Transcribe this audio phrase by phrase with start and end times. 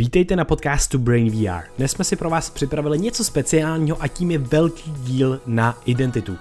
[0.00, 1.62] Vítejte na podcastu Brain VR.
[1.78, 6.36] Dnes jsme si pro vás připravili něco speciálního a tím je velký díl na identitu.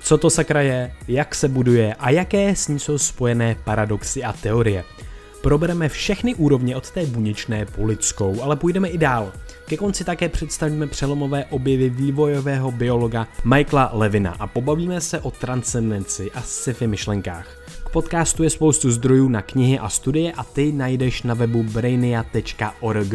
[0.00, 4.32] Co to sakra je, jak se buduje a jaké s ní jsou spojené paradoxy a
[4.32, 4.84] teorie.
[5.42, 9.32] Probereme všechny úrovně od té buněčné po lidskou, ale půjdeme i dál.
[9.66, 16.30] Ke konci také představíme přelomové objevy vývojového biologa Michaela Levina a pobavíme se o transcendenci
[16.32, 17.46] a sci-fi myšlenkách.
[17.96, 23.14] Podcastu je spoustu zdrojů na knihy a studie a ty najdeš na webu brainia.org,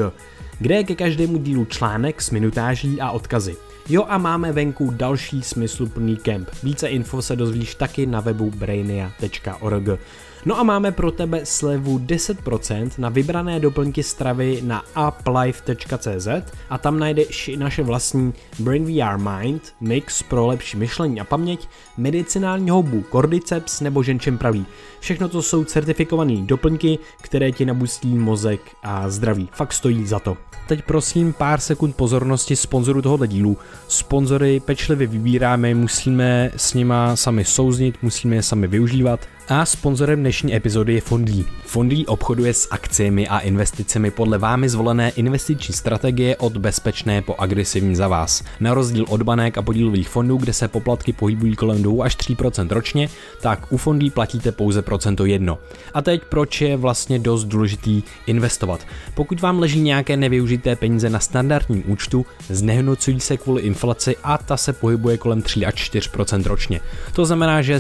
[0.60, 3.56] kde je ke každému dílu článek s minutáží a odkazy.
[3.90, 6.50] Jo a máme venku další smysluplný kemp.
[6.64, 10.00] Více info se dozvíš taky na webu brainia.org.
[10.46, 16.28] No a máme pro tebe slevu 10% na vybrané doplňky stravy na uplife.cz
[16.70, 21.68] a tam najdeš i naše vlastní Brain VR Mind, mix pro lepší myšlení a paměť,
[21.98, 24.66] medicinální houbu, cordyceps nebo ženčem pravý.
[25.00, 29.50] Všechno to jsou certifikované doplňky, které ti nabustí mozek a zdraví.
[29.52, 30.38] Fakt stojí za to.
[30.68, 33.58] Teď prosím pár sekund pozornosti sponzoru tohoto dílu.
[33.88, 39.20] Sponzory pečlivě vybíráme, musíme s nima sami souznit, musíme je sami využívat
[39.52, 41.46] a sponzorem dnešní epizody je Fondlí.
[41.66, 47.96] Fondlí obchoduje s akciemi a investicemi podle vámi zvolené investiční strategie od bezpečné po agresivní
[47.96, 48.44] za vás.
[48.60, 52.68] Na rozdíl od banek a podílových fondů, kde se poplatky pohybují kolem 2 až 3%
[52.70, 53.10] ročně,
[53.42, 55.58] tak u Fondlí platíte pouze procento jedno.
[55.94, 58.88] A teď proč je vlastně dost důležitý investovat?
[59.14, 64.58] Pokud vám leží nějaké nevyužité peníze na standardním účtu, znehodnocují se kvůli inflaci a ta
[64.58, 66.80] se pohybuje kolem 3 až 4% ročně.
[67.14, 67.80] To znamená, že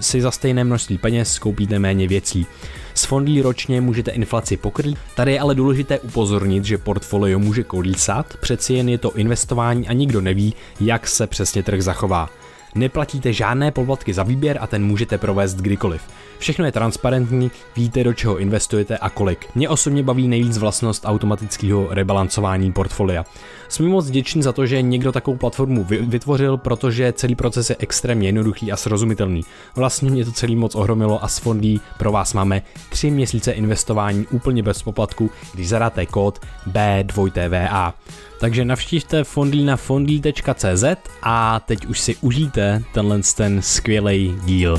[0.00, 1.09] si za stejné množství peněz
[1.40, 2.46] koupíte méně věcí.
[2.94, 8.36] S fondí ročně můžete inflaci pokrýt, tady je ale důležité upozornit, že portfolio může kolísat,
[8.40, 12.30] přeci jen je to investování a nikdo neví, jak se přesně trh zachová.
[12.74, 16.02] Neplatíte žádné poplatky za výběr a ten můžete provést kdykoliv.
[16.40, 19.46] Všechno je transparentní, víte do čeho investujete a kolik.
[19.54, 23.24] Mě osobně baví nejvíc vlastnost automatického rebalancování portfolia.
[23.68, 28.28] Jsme moc vděční za to, že někdo takovou platformu vytvořil, protože celý proces je extrémně
[28.28, 29.44] jednoduchý a srozumitelný.
[29.76, 34.26] Vlastně mě to celý moc ohromilo a s fondí pro vás máme 3 měsíce investování
[34.30, 36.38] úplně bez poplatku, když zadáte kód
[36.72, 37.92] B2TVA.
[38.40, 40.84] Takže navštivte fondlí na fondlí.cz
[41.22, 44.78] a teď už si užijte tenhle ten skvělý díl.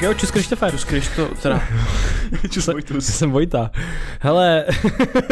[0.00, 0.70] Tak jo, Čus Krištofer.
[0.70, 1.60] Čus Krišto, teda.
[2.50, 3.06] Čus Vojtus.
[3.06, 3.70] Jsem Vojta.
[4.20, 4.64] Hele,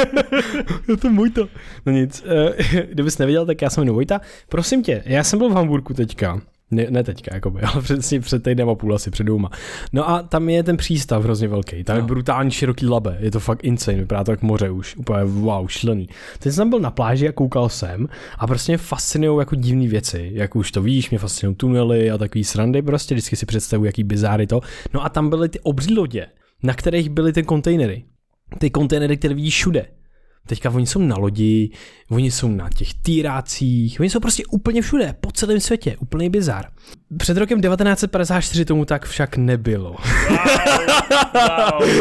[0.89, 1.41] je to Vojta.
[1.87, 4.21] No nic, uh, kdybys nevěděl, tak já jsem jmenuji Vojta.
[4.49, 6.41] Prosím tě, já jsem byl v Hamburgu teďka.
[6.71, 9.51] Ne, ne teďka, jakoby, ale přesně před týdnem a půl asi před dvěma.
[9.93, 12.03] No a tam je ten přístav hrozně velký, tam no.
[12.03, 15.69] je brutálně široký labe, je to fakt insane, vypadá to jak moře už, úplně wow,
[15.69, 16.09] šílený.
[16.39, 18.09] Teď jsem byl na pláži a koukal jsem
[18.39, 22.19] a prostě mě fascinují jako divné věci, jak už to víš, mě fascinují tunely a
[22.19, 24.61] takový srandy, prostě vždycky si představuji, jaký bizáry to.
[24.95, 26.27] No a tam byly ty obří lodě,
[26.63, 28.05] na kterých byly ty kontejnery.
[28.59, 29.87] Ty kontejnery, které vidíš všude.
[30.49, 31.71] Teďka oni jsou na lodi,
[32.11, 36.65] oni jsou na těch týrácích, oni jsou prostě úplně všude, po celém světě, úplný bizar.
[37.19, 39.97] Před rokem 1954 tomu tak však nebylo.
[41.35, 41.89] Wow.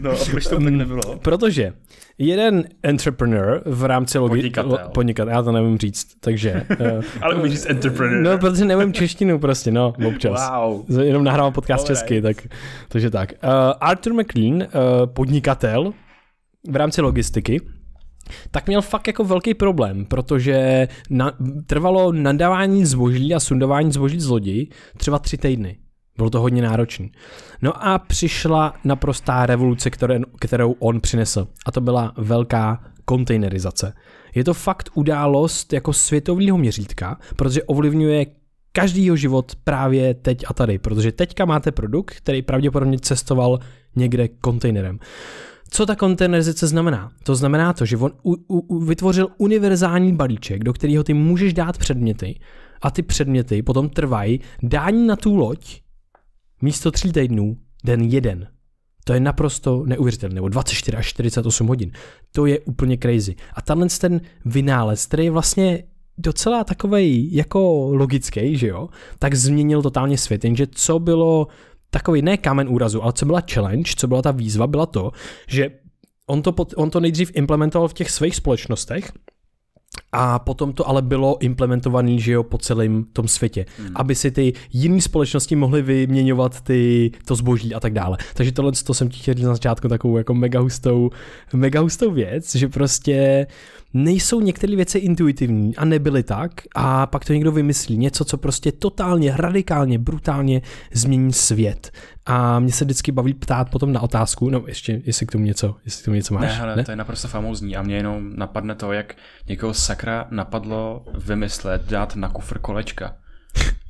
[0.00, 1.00] No a proč to tak nebylo?
[1.22, 1.72] Protože
[2.18, 4.34] jeden entrepreneur v rámci logi...
[4.34, 4.78] Podnikatel.
[4.94, 6.66] Podnikatel, já to nevím říct, takže...
[6.80, 8.22] uh, Ale umíš říct entrepreneur.
[8.22, 10.50] No, protože nevím češtinu prostě, no, občas.
[10.50, 11.00] Wow.
[11.00, 12.46] Jenom nahrával podcast All česky, tak,
[12.88, 13.32] takže tak.
[13.32, 13.48] Uh,
[13.80, 14.66] Arthur McLean, uh,
[15.06, 15.92] podnikatel
[16.70, 17.60] v rámci logistiky,
[18.50, 21.32] tak měl fakt jako velký problém, protože na,
[21.66, 25.78] trvalo nadávání zboží a sundování zboží z lodi třeba tři týdny.
[26.16, 27.12] Bylo to hodně náročný.
[27.62, 29.90] No a přišla naprostá revoluce,
[30.40, 31.48] kterou on přinesl.
[31.66, 33.92] A to byla velká kontejnerizace.
[34.34, 38.26] Je to fakt událost jako světového měřítka, protože ovlivňuje
[38.72, 43.58] každýho život právě teď a tady, protože teďka máte produkt, který pravděpodobně cestoval
[43.96, 44.98] někde kontejnerem.
[45.70, 47.10] Co ta kontejnerizace znamená?
[47.22, 51.78] To znamená to, že on u, u, vytvořil univerzální balíček, do kterého ty můžeš dát
[51.78, 52.40] předměty
[52.82, 55.80] a ty předměty potom trvají dání na tu loď
[56.62, 58.48] místo tří týdnů den jeden.
[59.04, 61.92] To je naprosto neuvěřitelné, nebo 24 až 48 hodin.
[62.32, 63.36] To je úplně crazy.
[63.54, 65.82] A tenhle ten vynález, který je vlastně
[66.18, 71.46] docela takový jako logický, že jo, tak změnil totálně svět, jenže co bylo
[71.90, 75.12] takový ne kámen úrazu, ale co byla challenge, co byla ta výzva, byla to,
[75.48, 75.70] že
[76.26, 79.12] on to, on to nejdřív implementoval v těch svých společnostech
[80.12, 83.90] A potom to ale bylo implementované, že jo, po celém tom světě, hmm.
[83.94, 88.18] aby si ty jiné společnosti mohly vyměňovat ty, to zboží a tak dále.
[88.34, 91.10] Takže tohle to jsem ti chtěl na začátku takovou jako mega hustou,
[91.52, 93.46] mega hustou věc, že prostě
[93.94, 97.96] nejsou některé věci intuitivní a nebyly tak a pak to někdo vymyslí.
[97.96, 101.90] Něco, co prostě totálně, radikálně, brutálně změní svět.
[102.26, 105.76] A mě se vždycky baví ptát potom na otázku, no ještě, jestli k tomu něco,
[105.84, 106.42] jestli k tomu něco máš.
[106.42, 106.84] Ne, hele, ne?
[106.84, 109.14] to je naprosto famózní a mě jenom napadne to, jak
[109.48, 113.16] někoho sakra napadlo vymyslet, dát na kufr kolečka.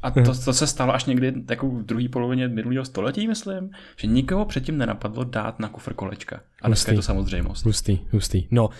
[0.02, 4.06] A to, to se stalo až někdy jako v druhé polovině minulého století, myslím, že
[4.06, 6.40] nikoho předtím nenapadlo dát na kufr kolečka.
[6.62, 7.64] A dneska je to samozřejmost.
[7.64, 8.46] Hustý, hustý.
[8.50, 8.72] No, uh,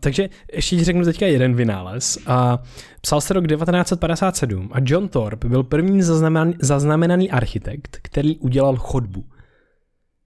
[0.00, 2.18] takže ještě ti řeknu teďka jeden vynález.
[2.28, 2.34] Uh,
[3.00, 9.24] psal se rok 1957 a John Thorpe byl první zaznamenaný, zaznamenaný architekt, který udělal chodbu.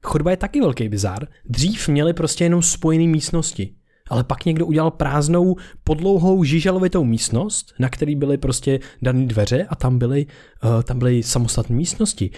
[0.03, 1.27] Chodba je taky velký bizar.
[1.45, 3.75] Dřív měli prostě jenom spojené místnosti
[4.11, 9.77] ale pak někdo udělal prázdnou podlouhou žižalovitou místnost, na který byly prostě dané dveře a
[9.77, 10.27] tam byly,
[10.65, 12.31] uh, tam byly samostatné místnosti.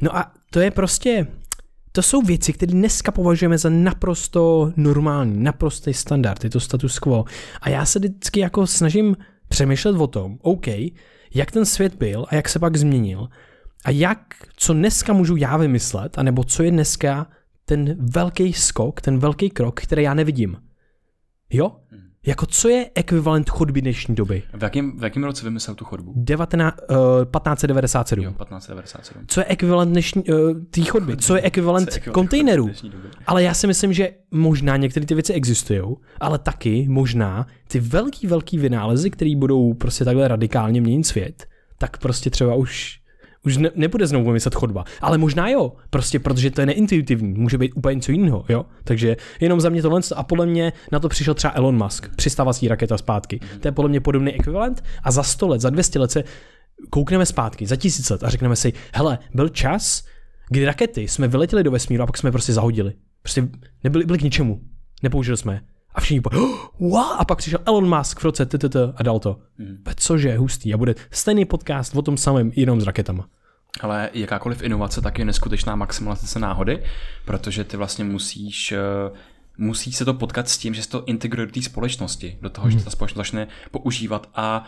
[0.00, 1.26] No a to je prostě,
[1.92, 7.24] to jsou věci, které dneska považujeme za naprosto normální, naprostý standard, je to status quo.
[7.60, 9.16] A já se vždycky jako snažím
[9.48, 10.66] přemýšlet o tom, OK,
[11.34, 13.28] jak ten svět byl a jak se pak změnil
[13.84, 14.18] a jak,
[14.56, 17.26] co dneska můžu já vymyslet, anebo co je dneska
[17.64, 20.56] ten velký skok, ten velký krok, který já nevidím.
[21.50, 21.72] Jo?
[21.90, 22.00] Hmm.
[22.26, 24.42] Jako co je ekvivalent chodby dnešní doby?
[24.54, 26.12] V jakém, v jakém roce vymyslel tu chodbu?
[26.16, 28.24] 19, uh, 1597.
[28.24, 29.24] Jo, 1597.
[29.26, 30.36] Co je ekvivalent dnešní uh,
[30.70, 31.16] té chodby?
[31.16, 32.70] Co je ekvivalent kontejnerů?
[33.26, 35.82] Ale já si myslím, že možná některé ty věci existují,
[36.20, 41.46] ale taky možná ty velký, velký vynálezy, které budou prostě takhle radikálně měnit svět,
[41.78, 42.99] tak prostě třeba už
[43.44, 44.84] už ne, nebude znovu vymyslet chodba.
[45.00, 48.66] Ale možná jo, prostě protože to je neintuitivní, může být úplně něco jiného, jo.
[48.84, 52.68] Takže jenom za mě tohle a podle mě na to přišel třeba Elon Musk, přistávací
[52.68, 53.40] raketa zpátky.
[53.60, 56.24] To je podle mě podobný ekvivalent a za 100 let, za 200 let se
[56.90, 60.04] koukneme zpátky, za tisíc let a řekneme si, hele, byl čas,
[60.48, 62.92] kdy rakety jsme vyletěli do vesmíru a pak jsme prostě zahodili.
[63.22, 63.48] Prostě
[63.84, 64.60] nebyli byli k ničemu.
[65.02, 65.60] Nepoužili jsme je.
[65.94, 69.18] A všichni po, oh, wow, a pak přišel Elon Musk v roce ttt a dal
[69.18, 69.36] to.
[69.58, 69.82] Hmm.
[69.96, 70.74] Cože, hustý.
[70.74, 73.28] A bude stejný podcast o tom samém, jenom s raketama.
[73.80, 76.82] Ale jakákoliv inovace tak je neskutečná maximalizace náhody,
[77.24, 78.78] protože ty vlastně musíš eh,
[79.58, 82.68] musí se to potkat s tím, že se to integruje do té společnosti, do toho,
[82.68, 82.78] hmm.
[82.78, 84.64] že ta společnost začne používat a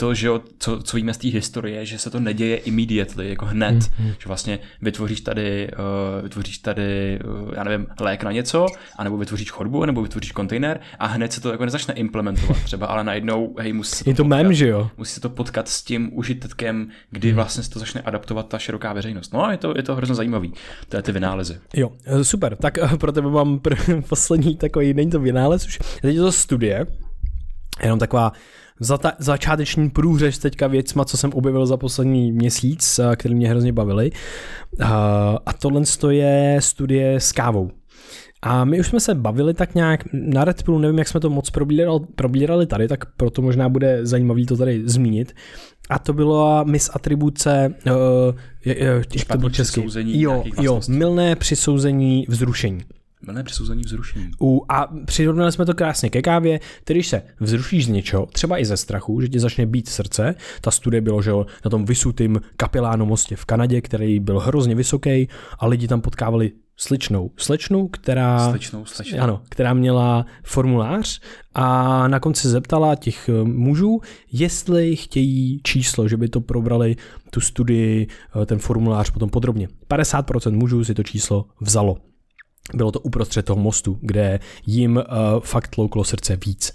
[0.00, 3.46] to, že jo, co, co víme z té historie, že se to neděje immediately, jako
[3.46, 4.12] hned, mm, mm.
[4.18, 8.66] že vlastně vytvoříš tady, uh, vytvoříš tady, uh, já nevím, lék na něco,
[8.96, 13.04] anebo vytvoříš chodbu, nebo vytvoříš kontejner a hned se to jako nezačne implementovat třeba, ale
[13.04, 14.90] najednou, hej, musí se to, Je to potkat, mem, že jo?
[14.96, 17.34] Musí se to potkat s tím užitkem, kdy mm.
[17.34, 19.32] vlastně se to začne adaptovat ta široká veřejnost.
[19.32, 20.52] No a je to, je to hrozně zajímavý,
[20.88, 21.58] to je ty vynálezy.
[21.74, 26.14] Jo, eh, super, tak pro tebe mám pr- poslední takový, není to vynález už, teď
[26.14, 26.86] je to studie,
[27.82, 28.32] jenom taková
[28.80, 34.10] zata- začáteční průřez teďka věcma, co jsem objevil za poslední měsíc, který mě hrozně bavili.
[35.46, 37.70] A tohle je studie s kávou.
[38.42, 41.30] A my už jsme se bavili tak nějak na Red Pill, nevím, jak jsme to
[41.30, 45.32] moc probírali, probírali tady, tak proto možná bude zajímavý to tady zmínit.
[45.90, 47.92] A to byla misatribuce, uh,
[49.14, 49.84] jak to bylo česky?
[50.06, 52.80] Jo, jo, milné přisouzení vzrušení.
[53.26, 54.30] Milné přisouzení vzrušení.
[54.40, 58.64] U, a přirovnali jsme to krásně ke kávě, když se vzrušíš z něčeho, třeba i
[58.64, 60.34] ze strachu, že ti začne být srdce.
[60.60, 61.32] Ta studie bylo, že
[61.64, 65.28] na tom vysutým kapilánu mostě v Kanadě, který byl hrozně vysoký
[65.58, 67.30] a lidi tam potkávali sličnou.
[67.36, 69.18] Slečnu, která, sličnou, slečnou.
[69.20, 71.20] Ano, která měla formulář
[71.54, 74.00] a na konci zeptala těch eh, mužů,
[74.32, 76.96] jestli chtějí číslo, že by to probrali
[77.30, 78.06] tu studii,
[78.42, 79.68] eh, ten formulář potom podrobně.
[79.88, 81.96] 50% mužů si to číslo vzalo.
[82.74, 85.02] Bylo to uprostřed toho mostu, kde jim uh,
[85.40, 86.72] fakt tlouklo srdce víc.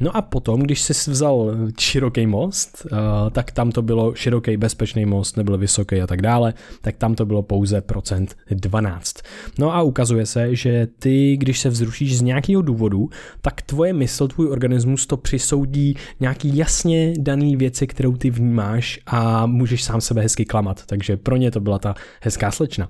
[0.00, 2.98] No a potom, když jsi vzal široký most, uh,
[3.30, 7.26] tak tam to bylo široký, bezpečný most, nebyl vysoký a tak dále, tak tam to
[7.26, 9.16] bylo pouze procent 12.
[9.58, 13.08] No a ukazuje se, že ty, když se vzrušíš z nějakého důvodu,
[13.40, 19.46] tak tvoje mysl, tvůj organismus to přisoudí nějaký jasně daný věci, kterou ty vnímáš a
[19.46, 20.82] můžeš sám sebe hezky klamat.
[20.86, 22.88] Takže pro ně to byla ta hezká slečna.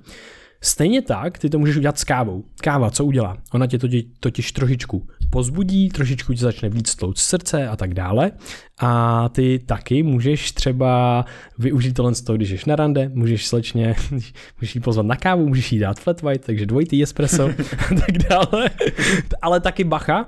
[0.64, 2.44] Stejně tak ty to můžeš udělat s kávou.
[2.60, 3.38] Káva, co udělá?
[3.52, 8.30] Ona tě totiž, totiž trošičku pozbudí, trošičku ti začne víc tlouc srdce a tak dále.
[8.80, 11.24] A ty taky můžeš třeba
[11.58, 13.94] využít tohle z toho, když jsi na rande, můžeš slečně,
[14.60, 17.44] můžeš jí pozvat na kávu, můžeš jí dát flat white, takže dvojitý espresso
[17.90, 18.70] a tak dále.
[19.42, 20.26] Ale taky bacha,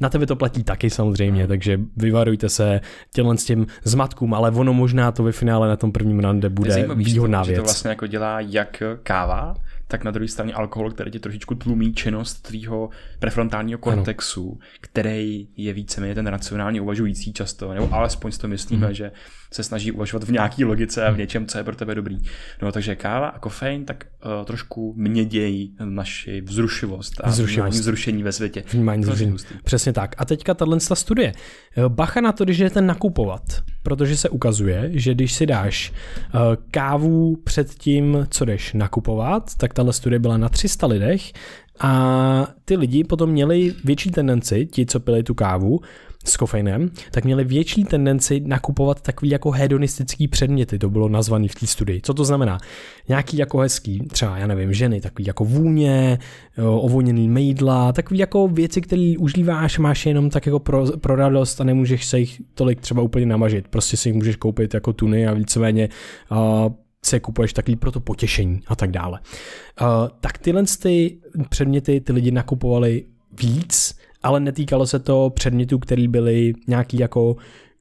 [0.00, 2.80] na tebe to platí taky samozřejmě, takže vyvarujte se
[3.14, 6.88] tělen s tím zmatkům, ale ono možná to ve finále na tom prvním rande bude
[6.94, 7.56] výhodná věc.
[7.56, 9.54] to vlastně jako dělá jak káva,
[9.88, 14.70] tak na druhé straně alkohol, který ti trošičku tlumí činnost tvýho prefrontálního kortexu, ano.
[14.80, 18.94] který je víceméně ten racionálně uvažující často, nebo alespoň si to myslíme, mm.
[18.94, 19.12] že
[19.56, 22.18] se snaží uvažovat v nějaký logice a v něčem, co je pro tebe dobrý.
[22.62, 27.78] No takže káva a kofein tak uh, trošku mědějí naši vzrušivost a vzrušivost.
[27.78, 28.64] vzrušení ve světě.
[28.72, 29.36] Vnímání vzrušení.
[29.64, 30.14] Přesně tak.
[30.18, 31.32] A teďka tahle studie.
[31.76, 33.42] Eh, bacha na to, když jdete nakupovat,
[33.82, 39.74] protože se ukazuje, že když si dáš uh, kávu před tím, co jdeš nakupovat, tak
[39.74, 41.32] tahle studie byla na 300 lidech
[41.80, 45.80] a ty lidi potom měli větší tendenci, ti, co pili tu kávu,
[46.28, 51.54] s kofeinem, tak měli větší tendenci nakupovat takový jako hedonistický předměty, to bylo nazvané v
[51.54, 52.00] té studii.
[52.02, 52.58] Co to znamená?
[53.08, 56.18] Nějaký jako hezký, třeba já nevím, ženy, takový jako vůně,
[56.58, 61.64] ovoněný mejdla, takový jako věci, které užíváš, máš jenom tak jako pro, pro radost a
[61.64, 63.68] nemůžeš se jich tolik třeba úplně namažit.
[63.68, 65.88] Prostě si jich můžeš koupit jako tuny a víceméně
[66.30, 66.38] uh,
[67.04, 69.20] se kupuješ takový pro to potěšení a tak dále.
[69.80, 69.86] Uh,
[70.20, 71.18] tak tyhle ty
[71.48, 77.36] předměty ty lidi nakupovali víc, ale netýkalo se to předmětů, které byly nějaký jako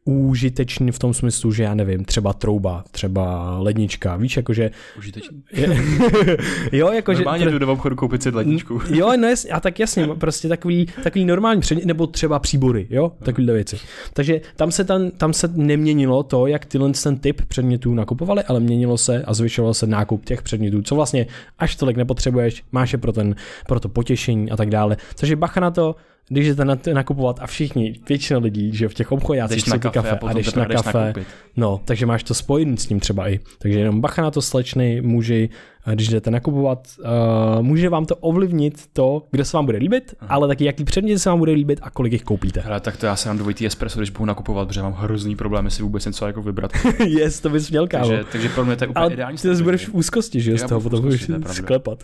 [0.05, 4.71] užitečný v tom smyslu, že já nevím, třeba trouba, třeba lednička, víš, jakože...
[4.97, 5.43] Užitečný?
[6.71, 7.17] jo, jakože...
[7.17, 8.81] Normálně jdu do obchodu koupit si ledničku.
[8.89, 13.11] jo, no jasně, a tak jasně, prostě takový, takový normální předmět, nebo třeba příbory, jo,
[13.23, 13.77] takovýhle věci.
[14.13, 18.59] Takže tam se, tam, tam se neměnilo to, jak tyhle ten typ předmětů nakupovali, ale
[18.59, 21.27] měnilo se a zvyšoval se nákup těch předmětů, co vlastně
[21.59, 23.35] až tolik nepotřebuješ, máš je pro, ten,
[23.67, 24.97] pro to potěšení a tak dále.
[25.19, 25.95] Takže bacha na to,
[26.29, 30.27] když jdete nakupovat a všichni, většina lidí, že v těch obchodácích jsou ty kafe, a,
[30.27, 31.27] a jdeš na kafe, nakoupit.
[31.57, 33.39] no, takže máš to spojený s ním třeba i.
[33.59, 35.49] Takže jenom bacha na to slečny, muži,
[35.93, 40.35] když jdete nakupovat, uh, může vám to ovlivnit to, kde se vám bude líbit, Aha.
[40.35, 42.59] ale taky jaký předmět se vám bude líbit a kolik jich koupíte.
[42.59, 45.69] Hele, tak to já se nám dvojitý espresso, když budu nakupovat, protože mám hrozný problém,
[45.69, 46.71] si vůbec něco jako vybrat.
[47.05, 48.07] yes, to bys měl kámo.
[48.07, 49.37] Takže, takže pro mě to je úplně ale ideální.
[49.37, 52.03] Ty budeš v úzkosti, že z toho potom budeš sklepat.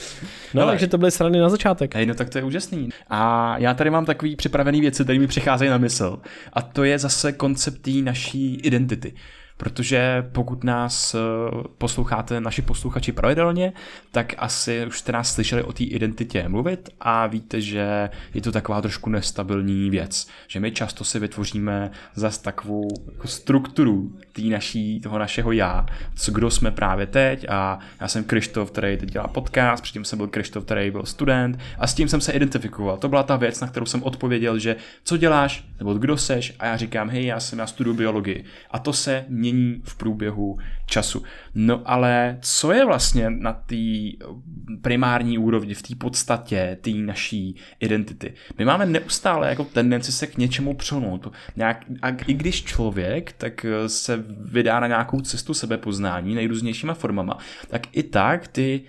[0.54, 1.94] no, ale, takže to byly strany na začátek.
[1.94, 2.88] Hej, no tak to je úžasný.
[3.08, 6.18] A já tady mám takový připravený věci, které mi přicházejí na mysl.
[6.52, 9.14] A to je zase koncept naší identity
[9.60, 11.18] protože pokud nás eh,
[11.78, 13.72] posloucháte, naši posluchači pravidelně,
[14.12, 18.52] tak asi už jste nás slyšeli o té identitě mluvit a víte, že je to
[18.52, 25.00] taková trošku nestabilní věc, že my často si vytvoříme zas takovou jako strukturu tý naší,
[25.00, 27.46] toho našeho já, co kdo jsme právě teď.
[27.48, 31.58] A já jsem Krištof, který teď dělá podcast, předtím jsem byl Krištof, který byl student
[31.78, 32.96] a s tím jsem se identifikoval.
[32.96, 36.54] To byla ta věc, na kterou jsem odpověděl, že co děláš, nebo kdo seš?
[36.58, 38.44] A já říkám, hej, já jsem na studiu biologii.
[38.70, 41.22] A to se mě mění v průběhu času.
[41.54, 43.76] No ale co je vlastně na té
[44.82, 48.34] primární úrovni, v té podstatě té naší identity?
[48.58, 51.32] My máme neustále jako tendenci se k něčemu přelnout.
[51.56, 57.38] Nějak, a i když člověk tak se vydá na nějakou cestu sebepoznání nejrůznějšíma formama,
[57.68, 58.82] tak i tak ty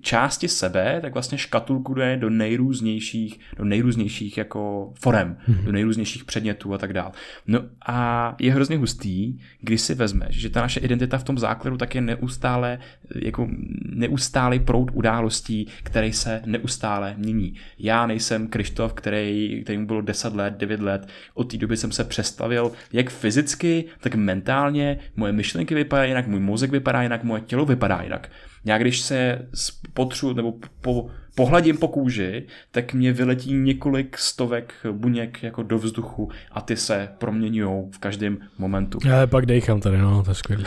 [0.00, 5.64] části sebe, tak vlastně škatulkuje do nejrůznějších, do nejrůznějších jako forem, mm-hmm.
[5.64, 7.12] do nejrůznějších předmětů a tak dále.
[7.46, 11.76] No a je hrozně hustý, když si vezmeš, že ta naše identita v tom základu
[11.76, 12.78] tak je neustále,
[13.14, 13.48] jako
[13.88, 17.54] neustálý proud událostí, který se neustále mění.
[17.78, 21.92] Já nejsem Krištof, který, který mu bylo 10 let, 9 let, od té doby jsem
[21.92, 27.42] se přestavil jak fyzicky, tak mentálně, moje myšlenky vypadají jinak, můj mozek vypadá jinak, moje
[27.42, 28.30] tělo vypadá jinak.
[28.64, 29.48] Já když se
[29.92, 36.30] potřu nebo po, pohladím po kůži, tak mě vyletí několik stovek buněk jako do vzduchu
[36.52, 38.98] a ty se proměňují v každém momentu.
[39.04, 40.64] Já pak dejchám tady, no, to je skvělé.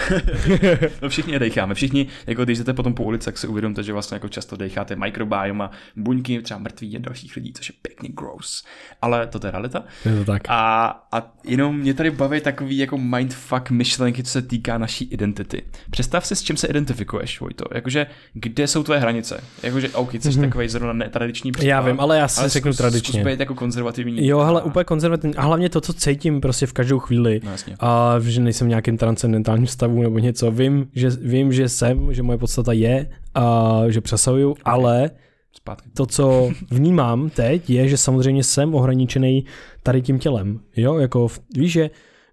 [1.01, 4.15] no všichni dejcháme, všichni, jako když jdete potom po ulici, tak si uvědomte, že vlastně
[4.15, 8.63] jako často dejcháte microbiom a buňky třeba mrtví dalších lidí, což je pěkně gross.
[9.01, 9.83] Ale to je realita.
[10.05, 10.41] Je to tak.
[10.47, 15.63] A, a jenom mě tady baví takový jako mindfuck myšlenky, co se týká naší identity.
[15.89, 17.65] Představ si, s čím se identifikuješ, Vojto.
[17.73, 19.43] Jakože, kde jsou tvoje hranice?
[19.63, 20.41] Jakože, OK, jsi mm-hmm.
[20.41, 21.67] takový zrovna netradiční případ.
[21.67, 23.19] Já vím, ale já si ale řeknu zkus, tradičně.
[23.19, 24.27] Zkus být jako konzervativní.
[24.27, 25.35] Jo, hele, úplně konzervativní.
[25.35, 27.41] A hlavně to, co cítím prostě v každou chvíli.
[27.43, 27.75] No, jasně.
[27.79, 30.51] A že nejsem v nějakým transcendentálním stavu nebo něco.
[30.51, 34.61] Vím, že, vím, že jsem, že moje podstata je, a že přesahuju, okay.
[34.65, 35.11] ale
[35.55, 35.89] Zpátky.
[35.93, 39.45] to, co vnímám teď, je, že samozřejmě jsem ohraničený
[39.83, 40.59] tady tím tělem.
[40.75, 41.27] Jo, jako
[41.57, 41.89] víš, že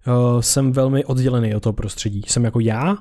[0.07, 2.21] uh, jsem velmi oddělený od toho prostředí.
[2.27, 2.97] Jsem jako já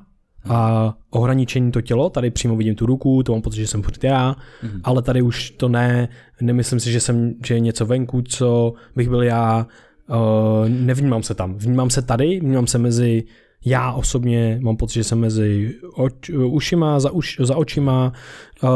[0.49, 4.05] a ohraničení to tělo, tady přímo vidím tu ruku, to mám pocit, že jsem furt
[4.05, 4.81] já, mm-hmm.
[4.85, 6.09] ale tady už to ne,
[6.41, 9.67] nemyslím si, že jsem, že je něco venku, co bych byl já,
[10.09, 11.55] uh, nevnímám se tam.
[11.55, 13.25] Vnímám se tady, vnímám se mezi,
[13.65, 18.13] já osobně mám pocit, že jsem mezi oč, ušima, za, uš, za očima
[18.63, 18.71] uh,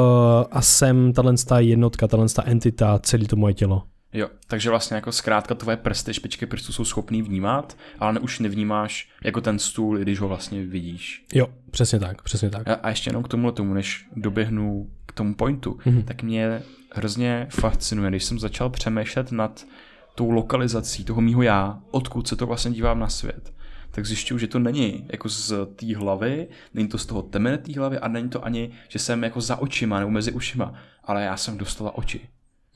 [0.51, 3.83] a jsem tato jednotka, tato entita, celé to moje tělo.
[4.15, 8.39] Jo, takže vlastně jako zkrátka tvoje prsty, špičky prstů jsou schopný vnímat, ale ne, už
[8.39, 11.25] nevnímáš jako ten stůl, když ho vlastně vidíš.
[11.35, 12.69] Jo, přesně tak, přesně tak.
[12.69, 16.05] A, a ještě jenom k tomu tomu, než doběhnu k tomu pointu, mm-hmm.
[16.05, 19.67] tak mě hrozně fascinuje, když jsem začal přemýšlet nad
[20.15, 23.53] tou lokalizací toho mýho já, odkud se to vlastně dívám na svět,
[23.91, 27.73] tak zjišťuju, že to není jako z té hlavy, není to z toho temene té
[27.79, 31.37] hlavy a není to ani, že jsem jako za očima nebo mezi ušima, ale já
[31.37, 32.29] jsem dostala oči.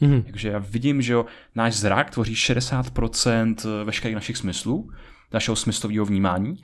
[0.03, 0.23] Mm-hmm.
[0.23, 4.91] Takže já vidím, že jo, náš zrak tvoří 60% veškerých našich smyslů,
[5.33, 6.59] našeho smyslového vnímání.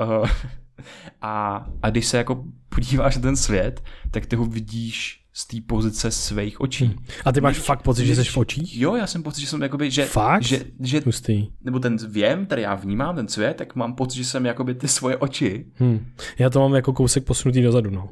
[0.00, 0.28] Uh,
[1.22, 5.56] a, a když se jako podíváš na ten svět, tak ty ho vidíš z té
[5.66, 6.84] pozice svých očí.
[6.84, 7.04] Hmm.
[7.24, 8.78] A ty máš Nevíš, fakt pocit, že jsi v očích?
[8.78, 10.04] Jo, já jsem pocit, že jsem jakoby, že...
[10.04, 10.42] Fakt?
[10.42, 11.46] Že, že, Hustý.
[11.64, 14.88] Nebo ten věm, který já vnímám, ten svět, tak mám pocit, že jsem jakoby ty
[14.88, 15.66] svoje oči.
[15.74, 16.06] Hmm.
[16.38, 18.08] Já to mám jako kousek posunutý dozadu, no.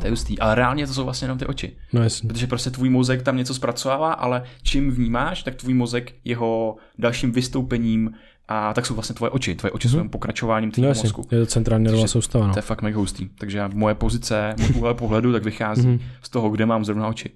[0.00, 1.76] To je hustý, ale reálně to jsou vlastně jenom ty oči.
[1.92, 2.28] No jasně.
[2.28, 7.32] Protože prostě tvůj mozek tam něco zpracovává, ale čím vnímáš, tak tvůj mozek jeho dalším
[7.32, 8.14] vystoupením
[8.48, 9.54] a tak jsou vlastně tvoje oči.
[9.54, 11.26] Tvoje oči jsou pokračováním tvého no, mozku.
[11.30, 12.46] Je to centrální nervová soustava.
[12.46, 12.52] No.
[12.52, 13.28] To je fakt mega hustý.
[13.28, 16.00] Takže moje pozice, můj úhel pohledu, tak vychází mm-hmm.
[16.22, 17.30] z toho, kde mám zrovna oči.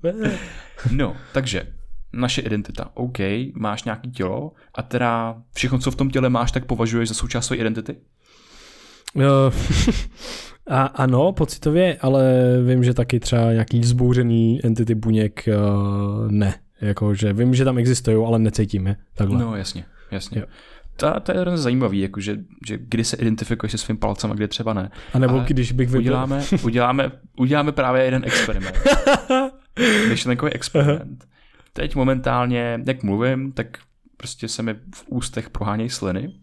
[0.90, 1.66] no, takže
[2.12, 2.90] naše identita.
[2.94, 3.18] OK,
[3.54, 7.46] máš nějaký tělo a teda všechno, co v tom těle máš, tak považuješ za součást
[7.46, 7.96] své identity?
[9.14, 9.22] Uh,
[10.66, 12.24] a, ano, pocitově, ale
[12.66, 16.32] vím, že taky třeba nějaký vzbouřený entity buněk uh,
[16.82, 16.88] ne.
[16.88, 18.96] Jakože vím, že tam existují, ale necítím je.
[19.14, 19.38] Takhle.
[19.38, 20.40] No jasně, jasně.
[20.40, 20.46] Jo.
[20.96, 24.34] To, to je hrozně zajímavý, jako že, že kdy se identifikuješ se svým palcem a
[24.34, 24.90] kdy třeba ne.
[25.12, 26.00] A nebo Ale když bych viděl...
[26.00, 28.76] Uděláme, uděláme, uděláme právě jeden experiment.
[30.08, 31.24] Myšlenkový experiment.
[31.72, 33.78] Teď momentálně, jak mluvím, tak
[34.16, 36.34] prostě se mi v ústech prohánějí sliny.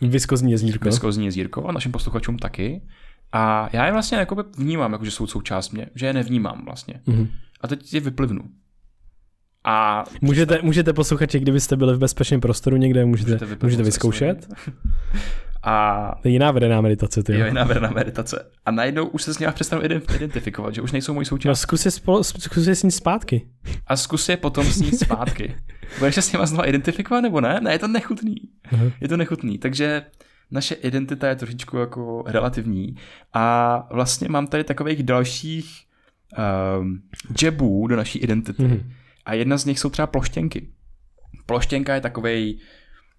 [0.00, 0.84] Viskozní jezírko.
[0.84, 2.82] Viskozní jezírko a našim posluchačům taky.
[3.32, 7.00] A já je vlastně jako vnímám, jako že jsou součást mě, že je nevnímám vlastně.
[7.06, 7.28] Mm-hmm.
[7.60, 8.40] A teď je vyplivnu.
[9.68, 14.48] A můžete, můžete posluchači, kdybyste byli v bezpečném prostoru někde, můžete, můžete, můžete vyzkoušet.
[15.62, 16.14] A...
[16.22, 17.46] To je jiná vedená meditace, ty jo.
[17.46, 18.50] jiná vedená meditace.
[18.66, 21.48] A najednou už se s nimi přestanu identifikovat, že už nejsou můj součást.
[21.48, 21.90] No zkus je,
[22.22, 23.48] zkus je s ní zpátky.
[23.86, 25.56] A zkus je potom s ní zpátky.
[25.98, 27.60] Budeš se s nima znova identifikovat nebo ne?
[27.62, 28.36] Ne, je to nechutný.
[28.72, 28.92] Uh-huh.
[29.00, 29.58] Je to nechutný.
[29.58, 30.02] Takže
[30.50, 32.96] naše identita je trošičku jako relativní.
[33.32, 35.84] A vlastně mám tady takových dalších
[36.80, 37.02] um,
[37.42, 38.62] jabů do naší identity.
[38.62, 38.82] Uh-huh
[39.28, 40.68] a jedna z nich jsou třeba ploštěnky.
[41.46, 42.58] Ploštěnka je takovej,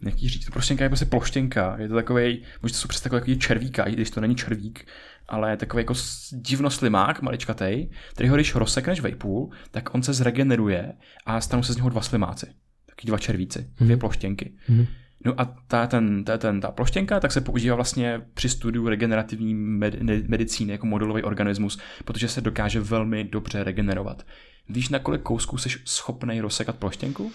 [0.06, 1.76] jaký říct, ploštěnka je prostě ploštěnka.
[1.80, 4.88] Je to takový, můžete si představit takový červíka, i když to není červík,
[5.28, 5.94] ale takový jako
[6.32, 10.94] divno slimák, maličkatej, který ho když rozsekneš vejpůl, tak on se zregeneruje
[11.26, 12.48] a stanou se z něho dva slimáci.
[12.86, 13.86] Taky dva červíci, mm-hmm.
[13.86, 14.54] dvě ploštěnky.
[14.70, 14.88] Mm-hmm.
[15.26, 19.54] No a ta, ten, ta, ten, ta ploštěnka tak se používá vlastně při studiu regenerativní
[19.54, 24.24] med, medicíny jako modelový organismus, protože se dokáže velmi dobře regenerovat.
[24.70, 27.32] Víš, na kolik kousků jsi schopný rozsekat ploštěnku?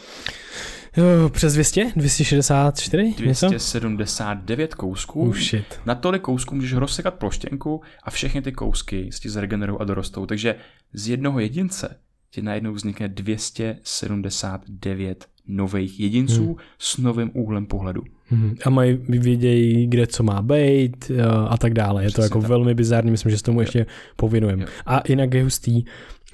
[1.28, 1.92] Přes 200?
[1.96, 3.14] 264?
[3.18, 5.28] 279 kousků.
[5.28, 5.80] Oh shit.
[5.86, 10.26] Na tolik kousků můžeš rozsekat ploštěnku a všechny ty kousky si zregenerují a dorostou.
[10.26, 10.56] Takže
[10.92, 16.56] z jednoho jedince ti najednou vznikne 279 nových jedinců hmm.
[16.78, 18.02] s novým úhlem pohledu.
[18.26, 18.54] Hmm.
[18.64, 21.10] A mají vědějí, kde co má být
[21.48, 22.02] a tak dále.
[22.02, 22.48] Je Přesně to jako tak.
[22.48, 23.62] velmi bizární, myslím, že s tomu jo.
[23.62, 24.66] ještě povinujeme.
[24.86, 25.84] A jinak je hustý,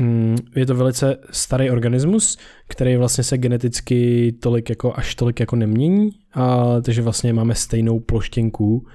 [0.01, 5.57] Mm, je to velice starý organismus, který vlastně se geneticky tolik jako, až tolik jako
[5.57, 8.87] nemění, a, takže vlastně máme stejnou ploštěnku,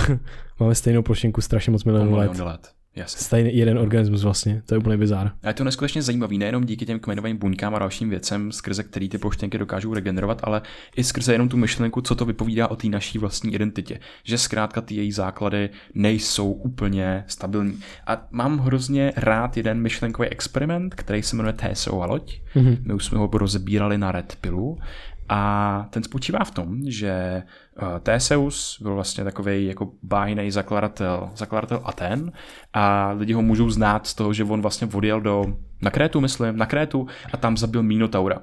[0.60, 2.38] máme stejnou ploštěnku strašně moc milionů let.
[2.38, 2.75] let.
[2.96, 3.20] Jasně.
[3.20, 5.32] Stejný jeden organismus vlastně, to je úplně bizár.
[5.42, 9.08] A je to neskutečně zajímavý, nejenom díky těm kmenovým buňkám a dalším věcem, skrze který
[9.08, 10.62] ty ploštěnky dokážou regenerovat, ale
[10.96, 14.00] i skrze jenom tu myšlenku, co to vypovídá o té naší vlastní identitě.
[14.24, 17.78] Že zkrátka ty její základy nejsou úplně stabilní.
[18.06, 22.40] A mám hrozně rád jeden myšlenkový experiment, který se jmenuje TSO a loď.
[22.54, 22.78] Mm-hmm.
[22.84, 24.78] My už jsme ho rozebírali na Red Pillu
[25.28, 31.80] a ten spočívá v tom, že eh, Theseus byl vlastně takový jako bájný zakladatel, zakladatel
[31.84, 32.32] Aten
[32.72, 35.44] a lidi ho můžou znát z toho, že on vlastně odjel do,
[35.82, 38.40] na Krétu, myslím, na Krétu a tam zabil Minotaura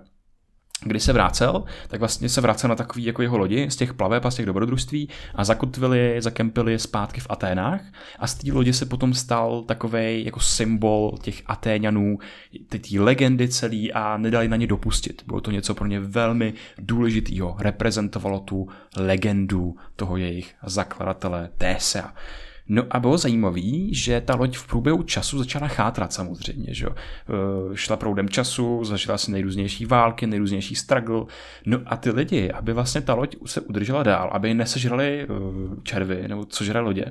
[0.85, 4.25] kdy se vrácel, tak vlastně se vracel na takový jako jeho lodi z těch plaveb
[4.25, 7.81] a z těch dobrodružství a zakotvili, zakempili zpátky v Aténách
[8.19, 12.17] a z té lodi se potom stal takový jako symbol těch Atéňanů,
[12.67, 15.23] té legendy celý a nedali na ně dopustit.
[15.27, 18.67] Bylo to něco pro ně velmi důležitého, reprezentovalo tu
[18.97, 22.13] legendu toho jejich zakladatele Thésea.
[22.73, 26.91] No a bylo zajímavé, že ta loď v průběhu času začala chátrat samozřejmě, že e,
[27.73, 31.25] šla proudem času, zažila si nejrůznější války, nejrůznější struggle.
[31.65, 35.27] No a ty lidi, aby vlastně ta loď se udržela dál, aby ji nesežrali e,
[35.83, 37.05] červy, nebo co žere lodě,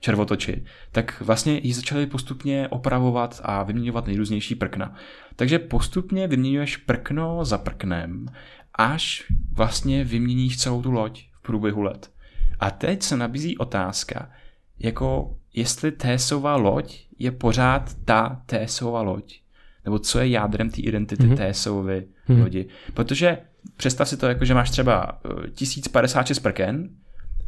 [0.00, 4.94] červotoči, tak vlastně ji začali postupně opravovat a vyměňovat nejrůznější prkna.
[5.36, 8.26] Takže postupně vyměňuješ prkno za prknem,
[8.74, 12.10] až vlastně vyměníš celou tu loď v průběhu let.
[12.60, 14.30] A teď se nabízí otázka,
[14.78, 19.40] jako jestli TSová loď je pořád ta TSová loď,
[19.84, 21.50] nebo co je jádrem té identity mm-hmm.
[21.50, 22.42] TSovy mm-hmm.
[22.42, 22.66] lodi.
[22.94, 23.38] Protože
[23.76, 25.20] představ si to jako, že máš třeba
[25.54, 26.88] 1056 prken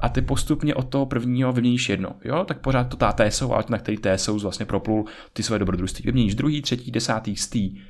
[0.00, 3.64] a ty postupně od toho prvního vyměníš jedno, jo, tak pořád to ta TSO, ale
[3.68, 6.02] na který TSO vlastně proplul ty své dobrodružství.
[6.06, 7.80] Vyměníš druhý, třetí, desátý, stý,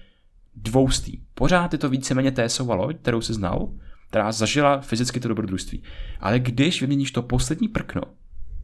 [0.57, 1.21] dvoustý.
[1.35, 3.69] Pořád je to víceméně TSO loď, kterou jsi znal,
[4.09, 5.83] která zažila fyzicky to dobrodružství.
[6.21, 8.03] Ale když vyměníš to poslední prkno,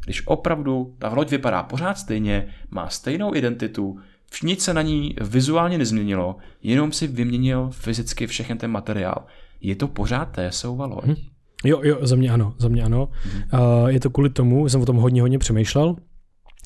[0.04, 3.98] když opravdu ta loď vypadá pořád stejně, má stejnou identitu,
[4.42, 9.26] nic se na ní vizuálně nezměnilo, jenom si vyměnil fyzicky všechen ten materiál.
[9.60, 11.04] Je to pořád TSOva loď?
[11.04, 11.16] Hmm.
[11.64, 13.08] Jo, jo, za mě ano, za mě ano.
[13.22, 13.42] Hmm.
[13.60, 15.96] Uh, je to kvůli tomu, jsem o tom hodně, hodně přemýšlel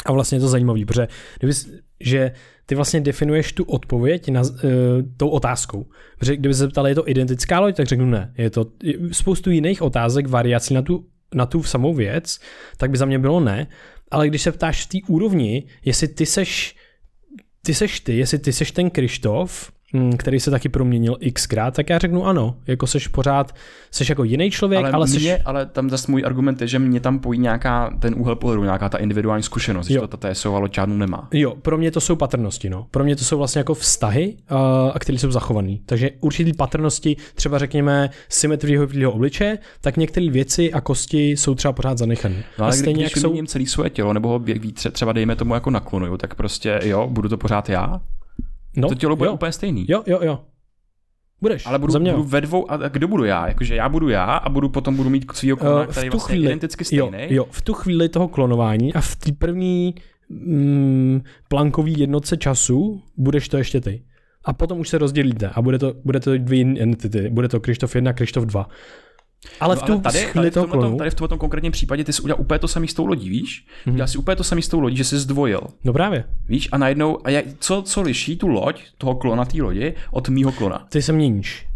[0.07, 1.53] a vlastně je to zajímavý, protože kdyby,
[2.01, 2.33] že
[2.67, 4.49] ty vlastně definuješ tu odpověď na, uh,
[5.17, 5.87] tou otázkou.
[6.19, 8.35] Protože kdyby se ptali, je to identická loď, tak řeknu ne.
[8.39, 8.67] Je to
[9.13, 12.41] spoustu jiných otázek, variací na tu, na tu samou věc,
[12.77, 13.67] tak by za mě bylo ne.
[14.11, 16.77] Ale když se ptáš v té úrovni, jestli ty seš
[17.63, 19.73] ty seš ty, jestli ty seš ten Krištof,
[20.17, 23.55] který se taky proměnil xkrát, tak já řeknu ano, jako seš pořád,
[23.91, 25.43] seš jako jiný člověk, ale, ale mě, seš...
[25.45, 28.89] ale tam zase můj argument je, že mě tam pojí nějaká ten úhel pohledu, nějaká
[28.89, 29.95] ta individuální zkušenost, jo.
[29.95, 31.29] že to ta TSO ale žádnou nemá.
[31.33, 32.87] Jo, pro mě to jsou patrnosti, no.
[32.91, 34.59] Pro mě to jsou vlastně jako vztahy, uh,
[34.95, 35.77] a které jsou zachované.
[35.87, 41.73] Takže určitý patrnosti, třeba řekněme symetrie jeho obliče, tak některé věci a kosti jsou třeba
[41.73, 42.45] pořád zanechané.
[42.59, 43.47] No ale a stejně, když jak jsou...
[43.47, 47.29] celý svoje tělo, nebo ho více třeba dejme tomu jako naklonuju, tak prostě jo, budu
[47.29, 48.01] to pořád já?
[48.81, 49.35] No, to tělo bude jo.
[49.35, 49.87] úplně stejný.
[49.89, 50.41] Jo, jo, jo.
[51.41, 51.67] Budeš.
[51.67, 53.49] Ale budu, budu ve dvou, a kdo budu já?
[53.49, 56.35] Jakože já budu já a budu potom budu mít svýho klona, uh, který je vlastně
[56.35, 57.19] chvíli, identicky stejný.
[57.21, 59.95] Jo, jo, v tu chvíli toho klonování a v té první
[60.29, 64.05] mm, plankový jednotce času budeš to ještě ty.
[64.45, 67.31] A potom už se rozdělíte a bude to, bude to dvě entity.
[67.31, 68.69] Bude to Krištof 1 a Krištof 2.
[69.61, 72.05] Ale v no, tu ale tady, tady, v tomhle, tom, tady v tomhle konkrétním případě
[72.05, 73.67] ty jsi udělal úplně to samý s tou lodí, víš?
[73.67, 73.93] Mm-hmm.
[73.93, 75.61] Udělal jsi úplně to samý s tou lodí, že jsi zdvojil.
[75.85, 76.25] No právě.
[76.49, 80.29] Víš, a najednou, a jak, co, co liší tu loď, toho klona té lodi, od
[80.29, 80.87] mýho klona?
[80.89, 81.67] Ty se měníš.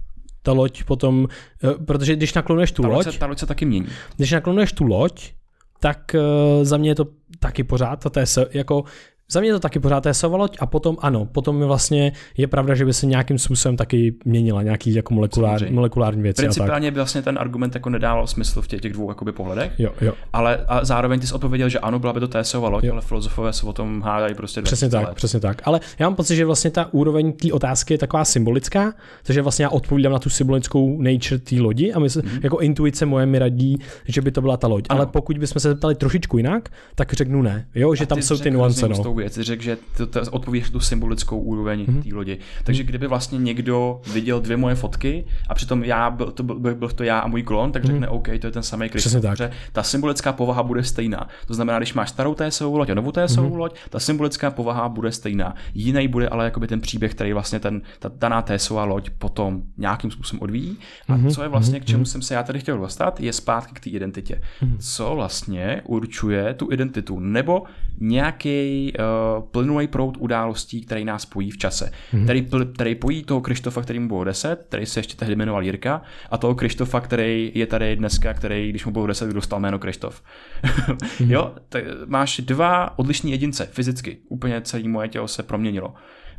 [0.42, 1.28] Ta loď potom,
[1.64, 3.86] eh, protože když naklonuješ tu ta loď, se, ta loď se taky mění.
[4.16, 5.32] Když naklonuješ tu loď,
[5.80, 7.06] tak uh, za mě je to
[7.38, 8.84] taky pořád, to je jako
[9.32, 12.74] za mě to taky pořád je loď a potom ano, potom je vlastně je pravda,
[12.74, 16.42] že by se nějakým způsobem taky měnila nějaký jako molekulár, molekulární věci.
[16.42, 19.92] Principálně by vlastně ten argument jako nedával smysl v těch, těch dvou jakoby pohledech, jo,
[20.00, 20.12] jo.
[20.32, 22.92] ale a zároveň ty jsi odpověděl, že ano, byla by to TSOva loď, jo.
[22.92, 25.14] ale filozofové se o tom hádají prostě Přesně tak, let.
[25.14, 25.62] přesně tak.
[25.64, 29.64] Ale já mám pocit, že vlastně ta úroveň té otázky je taková symbolická, takže vlastně
[29.64, 32.40] já odpovídám na tu symbolickou nature té lodi a my se, mm-hmm.
[32.42, 34.84] jako intuice moje mi radí, že by to byla ta loď.
[34.88, 35.00] Ano.
[35.00, 38.38] Ale pokud bychom se zeptali trošičku jinak, tak řeknu ne, jo, že a tam jsou
[38.38, 38.88] ty nuance.
[38.88, 39.38] No věc.
[39.38, 42.02] Řekl, že to, to odpovíš tu symbolickou úroveň mm-hmm.
[42.02, 42.38] té lodi.
[42.64, 46.88] Takže kdyby vlastně někdo viděl dvě moje fotky a přitom já byl to, byl, byl
[46.88, 48.14] to já a můj klon, tak řekne mm-hmm.
[48.14, 49.24] OK, to je ten samý Kristof.
[49.72, 51.28] Ta symbolická povaha bude stejná.
[51.46, 53.56] To znamená, když máš starou TSO loď a novou TSO mm-hmm.
[53.56, 55.54] loď, ta symbolická povaha bude stejná.
[55.74, 60.10] Jiný bude ale jakoby ten příběh, který vlastně ten, ta daná TSO loď potom nějakým
[60.10, 60.78] způsobem odvíjí.
[61.08, 61.34] A mm-hmm.
[61.34, 62.06] co je vlastně, k čemu mm-hmm.
[62.06, 64.42] jsem se já tady chtěl dostat, je zpátky k té identitě.
[64.62, 64.76] Mm-hmm.
[64.78, 67.20] Co vlastně určuje tu identitu?
[67.20, 67.62] Nebo
[68.00, 71.90] nějaký uh, plynulý proud událostí, který nás spojí v čase.
[72.12, 72.24] Mm-hmm.
[72.24, 76.02] Který, který pojí toho Krištofa, který mu bylo 10, který se ještě tehdy jmenoval Jirka,
[76.30, 80.22] a toho Krištofa, který je tady dneska, který, když mu bylo 10, dostal jméno Krištof.
[80.62, 81.30] mm-hmm.
[81.30, 84.18] jo, tak máš dva odlišní jedince fyzicky.
[84.28, 85.94] Úplně celé moje tělo se proměnilo.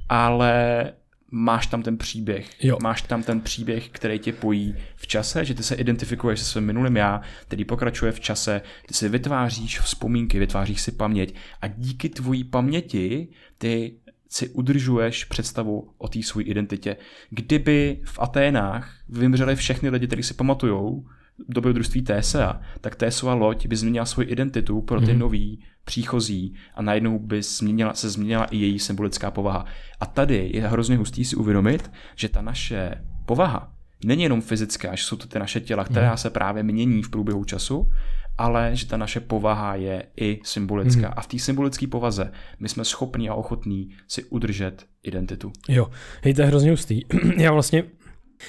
[0.10, 0.94] Ale
[1.36, 2.63] máš tam ten příběh.
[2.63, 2.78] Jo.
[2.82, 6.65] Máš tam ten příběh, který tě pojí v čase, že ty se identifikuješ se svým
[6.65, 12.10] minulým já, který pokračuje v čase, ty si vytváříš vzpomínky, vytváříš si paměť a díky
[12.10, 13.96] tvojí paměti ty
[14.30, 16.98] si udržuješ představu o té své identitě.
[17.30, 21.06] Kdyby v Aténách vymřeli všechny lidi, kteří si pamatujou,
[21.50, 25.19] dobrodružství TSA, tak TSA loď by změnila svoji identitu pro ty mm.
[25.19, 29.65] nový příchozí a najednou by změnila, se změnila i její symbolická povaha.
[30.00, 33.74] A tady je hrozně hustý si uvědomit, že ta naše povaha
[34.06, 36.17] není jenom fyzická, že jsou to ty naše těla, která mm.
[36.17, 37.91] se právě mění v průběhu času,
[38.38, 41.08] ale že ta naše povaha je i symbolická.
[41.08, 41.13] Mm.
[41.17, 45.52] A v té symbolické povaze my jsme schopní a ochotní si udržet identitu.
[45.69, 45.89] Jo,
[46.24, 47.02] hej, to je hrozně hustý.
[47.38, 47.84] Já vlastně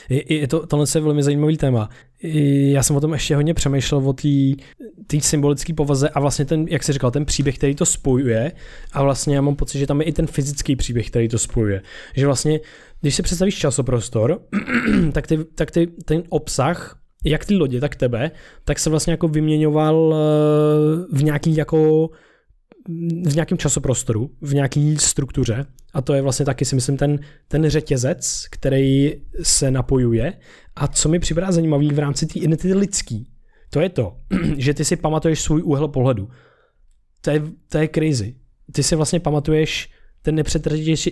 [0.09, 1.89] je, to, tohle je velmi zajímavý téma.
[2.73, 4.13] Já jsem o tom ještě hodně přemýšlel o
[5.07, 8.53] té symbolické povaze a vlastně ten, jak jsi říkal, ten příběh, který to spojuje
[8.93, 11.83] a vlastně já mám pocit, že tam je i ten fyzický příběh, který to spojuje.
[12.17, 12.61] Že vlastně,
[13.01, 14.41] když si představíš časoprostor,
[15.13, 18.31] tak, ty, tak ty, ten obsah jak ty lodě, tak tebe,
[18.65, 22.11] tak se vlastně jako vyměňoval eh, v nějaký jako
[23.27, 27.19] v nějakém časoprostoru, v nějaké struktuře a to je vlastně taky si myslím ten,
[27.49, 30.33] ten řetězec, který se napojuje
[30.77, 33.29] a co mi připadá zajímavý v rámci té identity lidský,
[33.71, 34.17] to je to,
[34.57, 36.29] že ty si pamatuješ svůj úhel pohledu.
[37.21, 38.35] to je, to je crazy.
[38.73, 39.91] Ty si vlastně pamatuješ
[40.23, 40.43] ten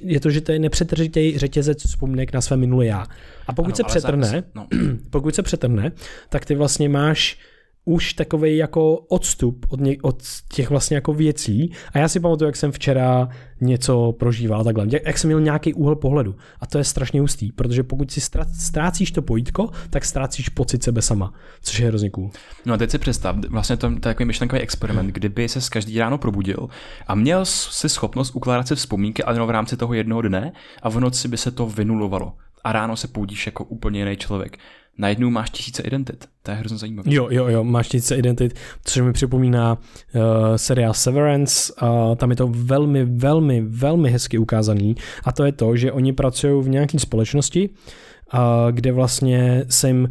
[0.02, 3.06] je to, že to je nepřetržitý řetězec vzpomínek na své minulé já.
[3.46, 4.66] A pokud ano, se přetrne, zároveň, no.
[5.10, 5.92] pokud se přetrne,
[6.28, 7.38] tak ty vlastně máš
[7.84, 11.72] už takový jako odstup od, ně, od těch vlastně jako věcí.
[11.92, 13.28] A já si pamatuju, jak jsem včera
[13.60, 16.36] něco prožíval takhle, jak jsem měl nějaký úhel pohledu.
[16.60, 18.20] A to je strašně hustý, protože pokud si
[18.58, 22.30] ztrácíš to pojítko, tak ztrácíš pocit sebe sama, což je hrozně cool.
[22.66, 25.98] No a teď si představ, vlastně to, to je takový myšlenkový experiment, kdyby se každý
[25.98, 26.68] ráno probudil
[27.06, 31.00] a měl si schopnost ukládat si vzpomínky, ale v rámci toho jednoho dne a v
[31.00, 32.32] noci by se to vynulovalo
[32.64, 34.58] a ráno se poudíš jako úplně jiný člověk
[34.98, 36.28] najednou máš tisíce identit.
[36.42, 37.14] To je hrozně zajímavé.
[37.14, 40.22] Jo, jo, jo, máš tisíce identit, což mi připomíná uh,
[40.56, 41.72] seriál Severance.
[41.82, 44.94] Uh, tam je to velmi, velmi, velmi hezky ukázaný.
[45.24, 47.70] A to je to, že oni pracují v nějaké společnosti,
[48.34, 50.08] uh, kde vlastně se jim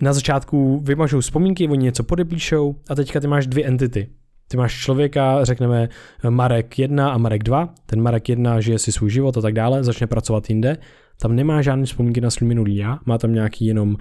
[0.00, 4.08] na začátku vymažou vzpomínky, oni něco podepíšou a teďka ty máš dvě entity.
[4.48, 5.88] Ty máš člověka, řekneme
[6.28, 7.74] Marek 1 a Marek 2.
[7.86, 10.76] Ten Marek 1 žije si svůj život a tak dále, začne pracovat jinde
[11.20, 13.96] tam nemá žádné vzpomínky na svůj minulý já, má tam nějaký jenom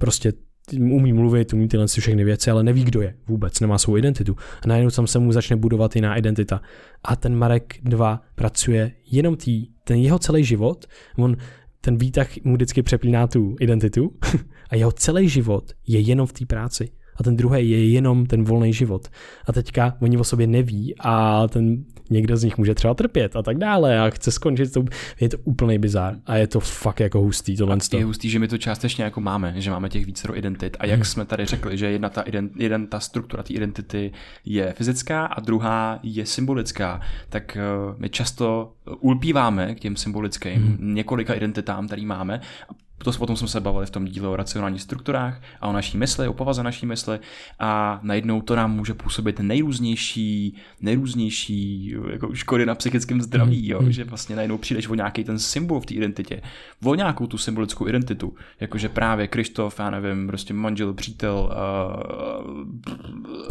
[0.00, 0.32] prostě
[0.72, 4.36] umí mluvit, umí tyhle všechny věci, ale neví, kdo je vůbec, nemá svou identitu.
[4.62, 6.60] A najednou tam se mu začne budovat jiná identita.
[7.04, 10.86] A ten Marek 2 pracuje jenom tý, ten jeho celý život,
[11.18, 11.36] on
[11.80, 14.16] ten výtah mu vždycky přeplíná tu identitu
[14.70, 18.44] a jeho celý život je jenom v té práci a ten druhý je jenom ten
[18.44, 19.08] volný život.
[19.48, 23.42] A teďka oni o sobě neví a ten někdo z nich může třeba trpět a
[23.42, 24.84] tak dále a chce skončit to,
[25.20, 27.76] je to úplný bizár a je to fakt jako hustý tohle.
[27.92, 30.86] A je hustý, že my to částečně jako máme, že máme těch více identit a
[30.86, 31.04] jak hmm.
[31.04, 34.12] jsme tady řekli, že jedna ta, ident, jeden ta struktura té identity
[34.44, 37.58] je fyzická a druhá je symbolická, tak
[37.90, 40.94] uh, my často ulpíváme k těm symbolickým hmm.
[40.94, 44.36] několika identitám, který máme a to, o tom jsme se bavili v tom díle o
[44.36, 47.18] racionálních strukturách a o naší mysli, o povaze naší mysli
[47.58, 53.82] a najednou to nám může působit nejrůznější, nejrůznější jako škody na psychickém zdraví, jo?
[53.82, 53.92] Mm.
[53.92, 56.42] že vlastně najednou přijdeš o nějaký ten symbol v té identitě,
[56.84, 61.54] o nějakou tu symbolickou identitu, jakože právě Krištof, já nevím, prostě manžel, přítel,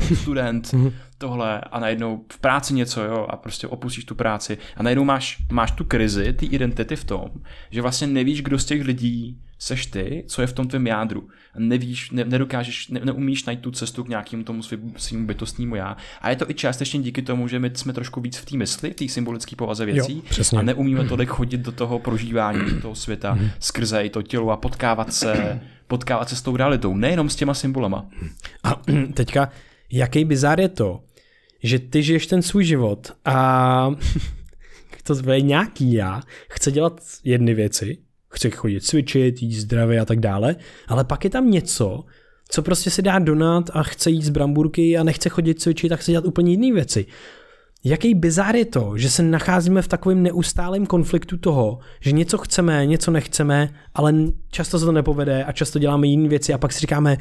[0.09, 0.91] uh, student, mhm.
[1.23, 5.37] Tohle a najednou v práci něco, jo, a prostě opustíš tu práci a najednou máš,
[5.51, 7.29] máš tu krizi, ty identity v tom,
[7.69, 11.27] že vlastně nevíš, kdo z těch lidí seš ty, co je v tom tvém jádru.
[11.57, 14.61] Nevíš, ne, nedokážeš, ne, neumíš najít tu cestu k nějakému tomu
[14.97, 15.97] svým bytostnímu já.
[16.21, 18.91] A je to i částečně díky tomu, že my jsme trošku víc v té mysli,
[18.91, 22.95] v té symbolické povaze věcí jo, a neumíme tolik chodit do toho prožívání, do toho
[22.95, 23.49] světa mm.
[23.59, 27.53] skrze i to tělo a potkávat se, potkávat se s tou realitou, nejenom s těma
[27.53, 28.05] symbolama.
[28.63, 28.81] A
[29.13, 29.49] teďka,
[29.91, 31.03] jaký bizár je to,
[31.63, 33.95] že ty žiješ ten svůj život a
[35.03, 37.97] to je nějaký já, chce dělat jedny věci,
[38.33, 40.55] chce chodit cvičit, jít zdravě a tak dále,
[40.87, 42.03] ale pak je tam něco,
[42.49, 45.95] co prostě se dá donat a chce jít z bramburky a nechce chodit cvičit a
[45.95, 47.05] chce dělat úplně jiné věci.
[47.85, 52.85] Jaký bizár je to, že se nacházíme v takovém neustálém konfliktu toho, že něco chceme,
[52.85, 54.13] něco nechceme, ale
[54.51, 57.17] často se to nepovede a často děláme jiné věci a pak si říkáme,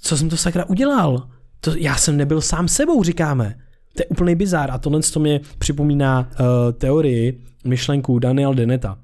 [0.00, 1.28] co jsem to sakra udělal?
[1.60, 3.63] To já jsem nebyl sám sebou, říkáme.
[3.96, 8.98] To je úplný bizár a tohle to mě připomíná uh, teorii, myšlenku Daniel Deneta.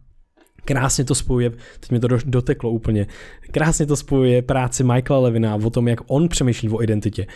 [0.64, 1.50] Krásně to spojuje,
[1.80, 3.06] teď mi to doteklo úplně,
[3.50, 7.26] krásně to spojuje práci Michaela Levina o tom, jak on přemýšlí o identitě.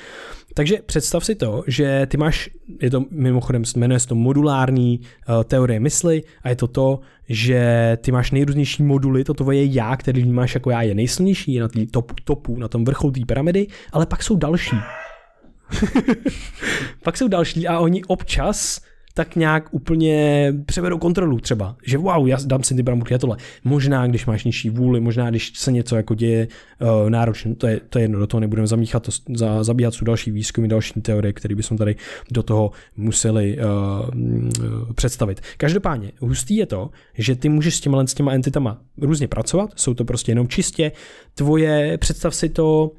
[0.54, 2.50] Takže představ si to, že ty máš,
[2.82, 7.98] je to mimochodem, jmenuje se to modulární uh, teorie mysli a je to to, že
[8.00, 11.68] ty máš nejrůznější moduly, to tvoje já, který vnímáš jako já, je nejsilnější, je na
[11.68, 14.76] tý top, topu, na tom vrcholu té pyramidy, ale pak jsou další.
[17.02, 18.80] pak jsou další a oni občas
[19.16, 21.76] tak nějak úplně převedou kontrolu třeba.
[21.86, 23.36] Že wow, já dám si ty bramburky a tohle.
[23.64, 26.48] Možná, když máš nižší vůli, možná, když se něco jako děje
[26.80, 30.04] uh, náročně, to je, to je jedno, do toho nebudeme zamíchat, to, za, zabíhat jsou
[30.04, 31.96] další výzkumy, další teorie, které bychom tady
[32.30, 35.40] do toho museli uh, představit.
[35.56, 39.94] Každopádně, hustý je to, že ty můžeš s těma, s těma entitama různě pracovat, jsou
[39.94, 40.92] to prostě jenom čistě
[41.34, 42.90] tvoje, představ si to,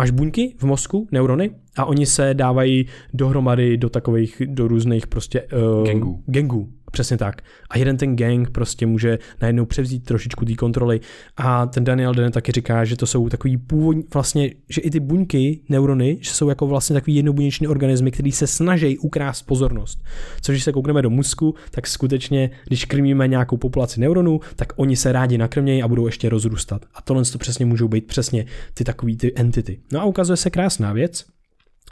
[0.00, 5.42] máš buňky v mozku, neurony, a oni se dávají dohromady do takových, do různých prostě
[5.42, 6.22] uh, gangů.
[6.26, 6.68] gangů.
[6.90, 7.42] Přesně tak.
[7.70, 11.00] A jeden ten gang prostě může najednou převzít trošičku té kontroly.
[11.36, 15.00] A ten Daniel Den taky říká, že to jsou takový původní, vlastně, že i ty
[15.00, 20.04] buňky, neurony, že jsou jako vlastně takový jednobuněční organismy, který se snaží ukrást pozornost.
[20.40, 24.96] Což když se koukneme do mozku, tak skutečně, když krmíme nějakou populaci neuronů, tak oni
[24.96, 26.84] se rádi nakrmějí a budou ještě rozrůstat.
[26.94, 29.80] A tohle to přesně můžou být přesně ty takový ty entity.
[29.92, 31.24] No a ukazuje se krásná věc,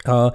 [0.08, 0.30] uh,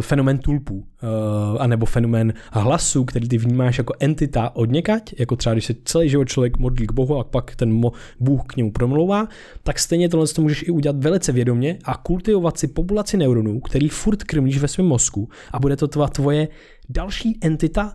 [0.00, 5.52] fenomén tulpů, uh, anebo fenomén hlasu, který ty vnímáš jako entita od někať, jako třeba
[5.52, 8.72] když se celý život člověk modlí k Bohu a pak ten mo- Bůh k němu
[8.72, 9.28] promlouvá,
[9.62, 13.88] tak stejně tohle to můžeš i udělat velice vědomě a kultivovat si populaci neuronů, který
[13.88, 16.48] furt krmíš ve svém mozku a bude to tvoje
[16.88, 17.92] další entita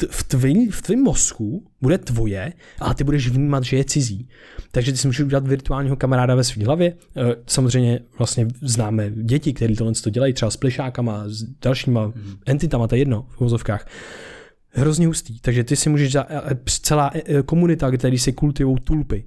[0.00, 4.28] v, v, tvý, v tvém mozku bude tvoje, ale ty budeš vnímat, že je cizí.
[4.70, 6.94] Takže ty si můžeš udělat virtuálního kamaráda ve své hlavě.
[7.16, 12.14] Eh, samozřejmě vlastně známe děti, které tohle to dělají, třeba s plišákama, s dalšíma mm.
[12.46, 13.86] entitama, to je jedno v vozovkách.
[14.68, 15.40] Hrozně hustý.
[15.40, 16.16] Takže ty si můžeš,
[16.82, 19.24] celá eh, komunita, který si kultivují tulpy,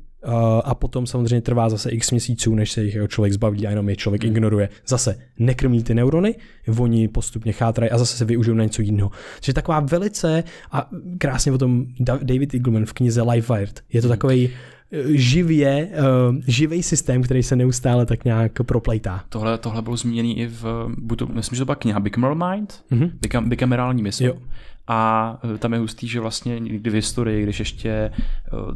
[0.63, 3.95] a potom samozřejmě trvá zase x měsíců, než se jich člověk zbaví a jenom je
[3.95, 4.31] člověk hmm.
[4.31, 4.69] ignoruje.
[4.87, 6.35] Zase nekrmí ty neurony,
[6.77, 9.11] oni postupně chátrají a zase se využijou na něco jiného.
[9.35, 14.07] Takže taková velice, a krásně o tom David Eagleman v knize Life Wired, je to
[14.07, 14.17] hmm.
[14.17, 14.49] takový
[14.91, 15.89] eh, živě,
[16.29, 19.23] uh, živý systém, který se neustále tak nějak proplejtá.
[19.29, 23.47] Tohle, tohle bylo zmíněný i v, budu, myslím, že to byla kniha Bicameral Mind, mm-hmm.
[23.47, 24.23] bikamerální mysl.
[24.23, 24.33] Jo.
[24.87, 28.11] A e, tam je hustý, že vlastně někdy v historii, když ještě e,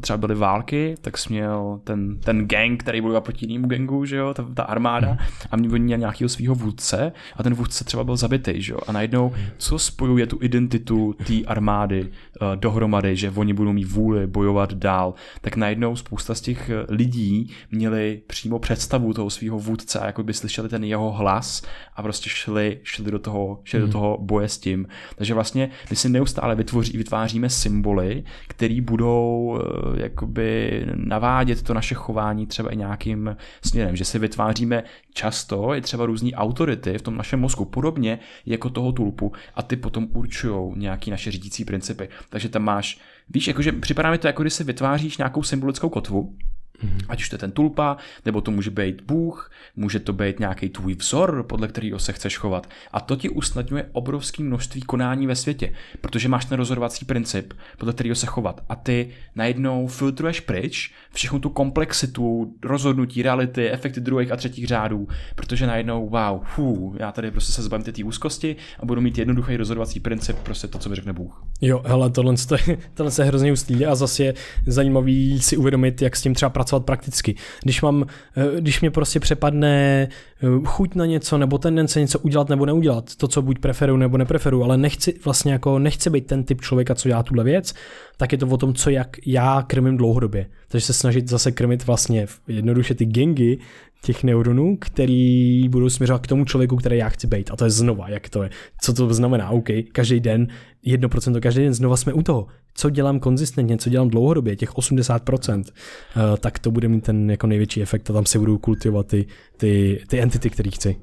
[0.02, 4.16] třeba byly války, tak jsi měl ten, ten gang, který byl proti jinému gangu, že
[4.16, 5.18] jo, ta, ta armáda, mhm.
[5.52, 8.80] a oni měli nějakého svého vůdce a ten vůdce třeba byl zabitý, že jo.
[8.88, 14.28] A najednou, co spojuje tu identitu té armády uh, dohromady, že oni budou mít vůli
[14.28, 20.06] bojovat dál, tak najednou spousta z těch lidí měli přímo představu toho svého vůdce a
[20.06, 21.62] jako by slyšeli ten jeho hlas
[21.96, 23.92] a prostě šli, šli do toho, šli do mhm.
[23.92, 24.88] toho boje s tím.
[25.16, 32.48] Takže vlastně si neustále vytvoří, vytváříme symboly, které budou eh, jakoby navádět to naše chování
[32.48, 34.84] třeba i nějakým směrem, že si vytváříme
[35.14, 39.76] často i třeba různý autority v tom našem mozku, podobně jako toho tulpu a ty
[39.76, 42.10] potom určují nějaký naše řídící principy.
[42.30, 46.36] Takže tam máš, víš, jakože připadá mi to, jako když si vytváříš nějakou symbolickou kotvu,
[46.84, 47.06] Mm-hmm.
[47.10, 50.70] Ať už to je ten tulpa, nebo to může být Bůh, může to být nějaký
[50.70, 52.70] tvůj vzor, podle kterého se chceš chovat.
[52.92, 57.94] A to ti usnadňuje obrovské množství konání ve světě, protože máš ten rozhodovací princip, podle
[57.94, 58.64] kterého se chovat.
[58.70, 65.08] A ty najednou filtruješ pryč všechnu tu komplexitu rozhodnutí, reality, efekty druhých a třetích řádů,
[65.36, 69.58] protože najednou, wow, fů, já tady prostě se zbavím té úzkosti a budu mít jednoduchý
[69.58, 71.44] rozhodovací princip, prostě to, co mi řekne Bůh.
[71.62, 72.36] Jo, hele, tohle,
[72.94, 74.34] tohle se hrozně ustýlí a zase je
[74.68, 77.36] zajímavý si uvědomit, jak s tím třeba pracovat prakticky.
[77.64, 78.06] Když mám,
[78.38, 80.08] eh, když mě prostě přepadne
[80.44, 84.18] eh, chuť na něco nebo tendence něco udělat nebo neudělat, to, co buď preferuju nebo
[84.18, 87.74] nepreferuju, ale nechci vlastně jako nechci být ten typ člověka, co dělá tuhle věc,
[88.18, 90.48] tak je to o tom, co jak já krmím dlouhodobě.
[90.68, 93.58] Takže se snažit zase krmit vlastně jednoduše ty gengy
[94.02, 97.52] těch neuronů, který budou směřovat k tomu člověku, který já chci být.
[97.52, 98.50] A to je znova, jak to je.
[98.82, 99.50] Co to znamená?
[99.50, 100.48] OK, každý den,
[100.88, 102.48] 1% každý den, znova jsme u toho.
[102.74, 107.32] Co dělám konzistentně, co dělám dlouhodobě, těch 80%, uh, eh, tak to bude mít ten
[107.32, 109.26] jako největší efekt a tam se budou kultivovat ty,
[109.58, 110.96] ty, ty entity, které chci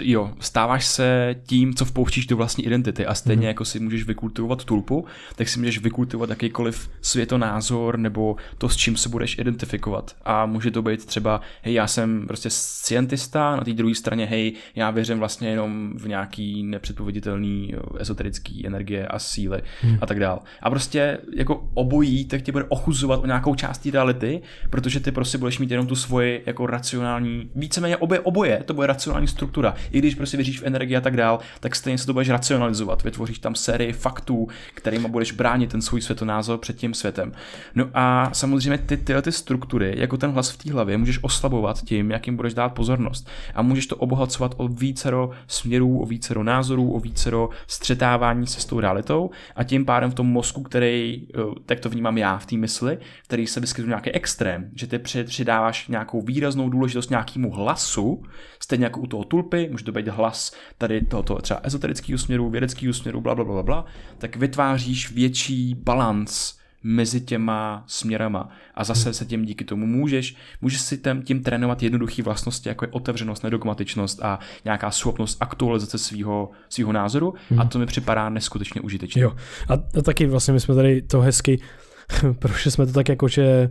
[0.00, 3.48] jo, stáváš se tím, co vpouštíš do vlastní identity a stejně mm.
[3.48, 5.04] jako si můžeš vykultivovat tulpu,
[5.36, 10.16] tak si můžeš vykultivovat jakýkoliv světonázor nebo to, s čím se budeš identifikovat.
[10.24, 14.52] A může to být třeba, hej, já jsem prostě scientista, na té druhé straně, hej,
[14.74, 19.98] já věřím vlastně jenom v nějaký nepředpověditelný esoterický energie a síly mm.
[20.00, 20.40] a tak dál.
[20.62, 25.38] A prostě jako obojí, tak tě bude ochuzovat o nějakou část reality, protože ty prostě
[25.38, 29.74] budeš mít jenom tu svoji jako racionální, víceméně oboje, oboje, to bude racionální struktura struktura.
[29.90, 33.02] I když prostě věříš v energii a tak dál, tak stejně se to budeš racionalizovat.
[33.02, 37.32] Vytvoříš tam sérii faktů, kterými budeš bránit ten svůj světonázor před tím světem.
[37.74, 41.82] No a samozřejmě ty, tyhle ty struktury, jako ten hlas v té hlavě, můžeš oslabovat
[41.82, 43.28] tím, jakým budeš dát pozornost.
[43.54, 48.64] A můžeš to obohacovat o vícero směrů, o vícero názorů, o vícero střetávání se s
[48.64, 52.46] tou realitou a tím pádem v tom mozku, který, eh, tak to vnímám já v
[52.46, 58.22] té mysli, který se vyskytuje nějaký extrém, že ty přidáváš nějakou výraznou důležitost nějakému hlasu,
[58.70, 62.50] stejně jako u toho tulpu, stopy, může to být hlas tady tohoto třeba ezoterického směru,
[62.50, 63.84] vědeckého směru, bla, bla, bla, bla,
[64.18, 70.80] tak vytváříš větší balans mezi těma směrama a zase se tím díky tomu můžeš, můžeš
[70.80, 76.50] si tím, tím trénovat jednoduché vlastnosti, jako je otevřenost, nedogmatičnost a nějaká schopnost aktualizace svého
[76.68, 77.60] svého názoru hmm.
[77.60, 79.22] a to mi připadá neskutečně užitečné.
[79.22, 79.36] Jo.
[79.68, 81.60] A, a taky vlastně my jsme tady to hezky,
[82.38, 83.70] prošli jsme to tak jako, že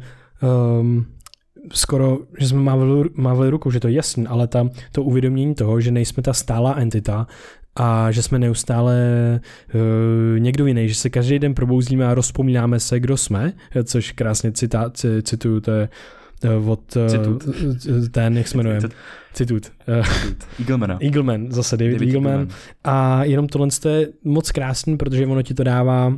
[0.79, 1.05] um,
[1.73, 5.81] skoro, že jsme mávali, mávali rukou, že to je jasný, ale ta, to uvědomění toho,
[5.81, 7.27] že nejsme ta stálá entita
[7.75, 8.95] a že jsme neustále
[9.73, 14.51] uh, někdo jiný, že se každý den probouzíme a rozpomínáme se, kdo jsme, což krásně
[14.51, 14.91] citá,
[15.23, 15.89] cituju, to je
[16.65, 17.43] od Citut.
[18.11, 18.79] ten, jak se jmenuje,
[19.33, 19.71] Citut.
[20.59, 20.97] Eagleman.
[21.01, 22.31] Eagleman, zase David, David Eagleman.
[22.31, 22.57] Eagleman.
[22.83, 26.17] A jenom tohle je moc krásný, protože ono ti to dává,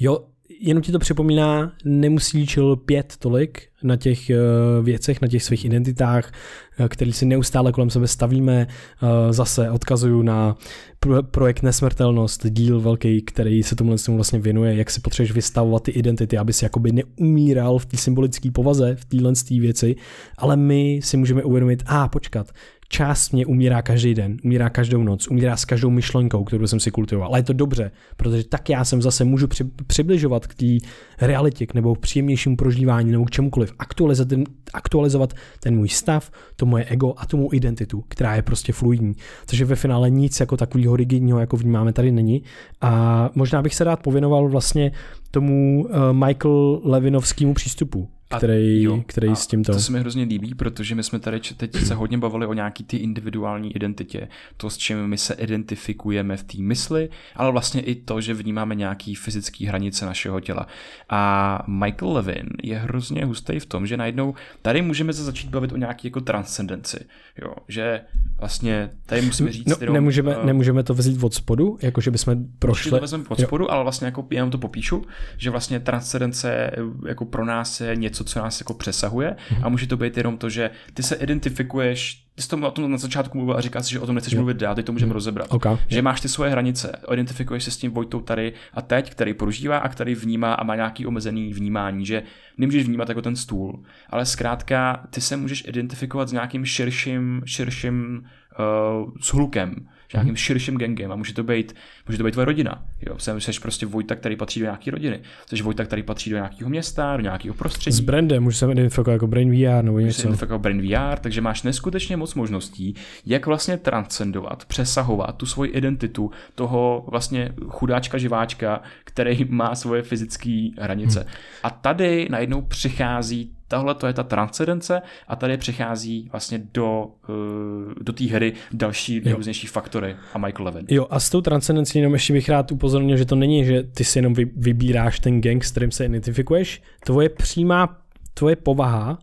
[0.00, 0.24] jo,
[0.60, 5.64] jenom ti to připomíná, nemusí chill pět tolik na těch uh, věcech, na těch svých
[5.64, 6.32] identitách,
[6.80, 8.66] uh, který si neustále kolem sebe stavíme.
[9.02, 10.56] Uh, zase odkazuju na
[11.00, 15.90] pro- projekt Nesmrtelnost, díl velký, který se tomu vlastně věnuje, jak si potřebuješ vystavovat ty
[15.90, 19.96] identity, aby si jakoby neumíral v té symbolické povaze, v téhle věci,
[20.38, 22.52] ale my si můžeme uvědomit, a ah, počkat,
[22.88, 26.90] část mě umírá každý den, umírá každou noc, umírá s každou myšlenkou, kterou jsem si
[26.90, 27.28] kultivoval.
[27.28, 30.86] Ale je to dobře, protože tak já jsem zase můžu při, přibližovat k té
[31.20, 36.66] realitě, nebo k příjemnějšímu prožívání, nebo k čemukoliv, aktualizovat ten, aktualizovat ten můj stav, to
[36.66, 39.14] moje ego a tu mou identitu, která je prostě fluidní.
[39.46, 42.42] Takže ve finále nic jako takového rigidního, jako vnímáme, tady není.
[42.80, 44.92] A možná bych se rád pověnoval vlastně
[45.30, 49.72] tomu uh, Michael Levinovskému přístupu, který, jo, který s tímto...
[49.72, 52.84] To se mi hrozně líbí, protože my jsme tady teď se hodně bavili o nějaký
[52.84, 57.94] ty individuální identitě, to, s čím my se identifikujeme v té mysli, ale vlastně i
[57.94, 60.66] to, že vnímáme nějaký fyzický hranice našeho těla.
[61.08, 65.72] A Michael Levin je hrozně hustý v tom, že najednou tady můžeme se začít bavit
[65.72, 66.98] o nějaký jako transcendenci,
[67.42, 68.00] jo, že
[68.38, 69.66] vlastně tady musíme říct...
[69.66, 72.90] No, jenom, nemůžeme, uh, nemůžeme to vzít od spodu, jako že bychom prošli...
[72.90, 73.70] to vezmeme od spodu, jo.
[73.70, 75.04] ale vlastně jako jenom to popíšu,
[75.36, 76.70] že vlastně transcendence
[77.08, 79.60] jako pro nás je něco, co nás jako přesahuje mm-hmm.
[79.62, 82.90] a může to být jenom to, že ty se identifikuješ, ty jsi to o tom
[82.90, 84.38] na začátku mluvil a říkáš si, že o tom nechceš jo.
[84.38, 85.14] mluvit dál, teď to můžeme mm.
[85.14, 85.46] rozebrat.
[85.52, 85.76] Okay.
[85.88, 89.78] Že máš ty svoje hranice, identifikuješ se s tím Vojtou tady a teď, který prožívá
[89.78, 92.22] a který vnímá a má nějaký omezený vnímání, že
[92.58, 98.22] nemůžeš vnímat jako ten stůl, ale zkrátka ty se můžeš identifikovat s nějakým širším, širším
[98.58, 101.74] uh, s hlukem, nějakým širším gangem a může to být,
[102.08, 102.84] může to být tvoje rodina.
[103.06, 105.20] Jo, jsem, jsi prostě Vojta, který patří do nějaké rodiny.
[105.46, 107.96] Jsi Vojta, který patří do nějakého města, do nějakého prostředí.
[107.96, 110.34] S brandem, můžeš se identifikovat jako Brain VR nebo něco.
[110.36, 112.94] Se jako Brain VR, takže máš neskutečně moc možností,
[113.26, 120.68] jak vlastně transcendovat, přesahovat tu svoji identitu toho vlastně chudáčka živáčka, který má svoje fyzické
[120.78, 121.20] hranice.
[121.20, 121.28] Hmm.
[121.62, 127.94] A tady najednou přichází Tahle to je ta transcendence a tady přichází vlastně do, uh,
[128.00, 130.86] do té hry další nejrůznější faktory a Michael Levin.
[130.88, 134.04] Jo a s tou transcendencí jenom ještě bych rád upozornil, že to není, že ty
[134.04, 138.02] si jenom vybíráš ten gang, s kterým se identifikuješ, tvoje přímá,
[138.34, 139.18] tvoje povaha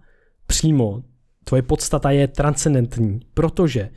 [0.48, 1.04] přímo,
[1.44, 3.90] tvoje podstata je transcendentní, protože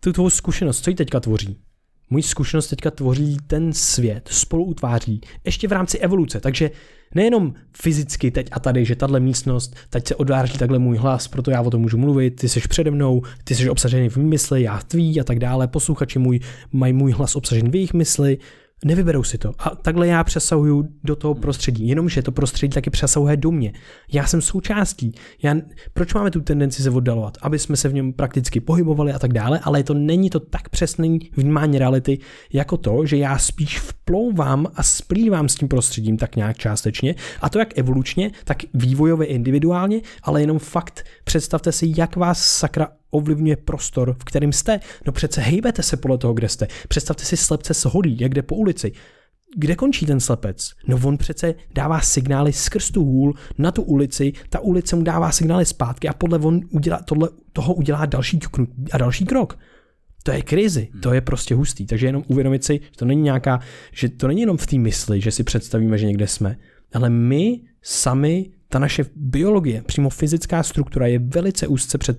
[0.00, 1.65] tu tvou zkušenost, co ji teďka tvoří?
[2.10, 6.70] Můj zkušenost teďka tvoří ten svět, spolu utváří, ještě v rámci evoluce, takže
[7.14, 11.50] nejenom fyzicky teď a tady, že tahle místnost, teď se odváří takhle můj hlas, proto
[11.50, 14.80] já o tom můžu mluvit, ty jsi přede mnou, ty jsi obsažený v mysli, já
[14.88, 16.40] tvý a tak dále, posluchači můj,
[16.72, 18.38] mají můj hlas obsažený v jejich mysli,
[18.84, 19.52] nevyberou si to.
[19.58, 21.88] A takhle já přesahuju do toho prostředí.
[21.88, 23.72] Jenomže to prostředí taky přesahuje do mě.
[24.12, 25.12] Já jsem součástí.
[25.42, 25.54] Já,
[25.94, 27.38] proč máme tu tendenci se oddalovat?
[27.42, 30.68] Aby jsme se v něm prakticky pohybovali a tak dále, ale to není to tak
[30.68, 32.18] přesný vnímání reality,
[32.52, 37.14] jako to, že já spíš vplouvám a splývám s tím prostředím tak nějak částečně.
[37.40, 42.88] A to jak evolučně, tak vývojově individuálně, ale jenom fakt představte si, jak vás sakra
[43.16, 44.80] ovlivňuje prostor, v kterém jste.
[45.06, 46.68] No přece hejbete se podle toho, kde jste.
[46.88, 48.92] Představte si slepce s holí, jak jde po ulici.
[49.56, 50.72] Kde končí ten slepec?
[50.86, 55.32] No on přece dává signály skrz tu hůl na tu ulici, ta ulice mu dává
[55.32, 58.40] signály zpátky a podle on udělá, tohle, toho udělá další
[58.92, 59.58] a další krok.
[60.22, 61.86] To je krizi, to je prostě hustý.
[61.86, 63.60] Takže jenom uvědomit si, že to není nějaká,
[63.92, 66.56] že to není jenom v té mysli, že si představíme, že někde jsme,
[66.94, 72.18] ale my sami, ta naše biologie, přímo fyzická struktura je velice úzce před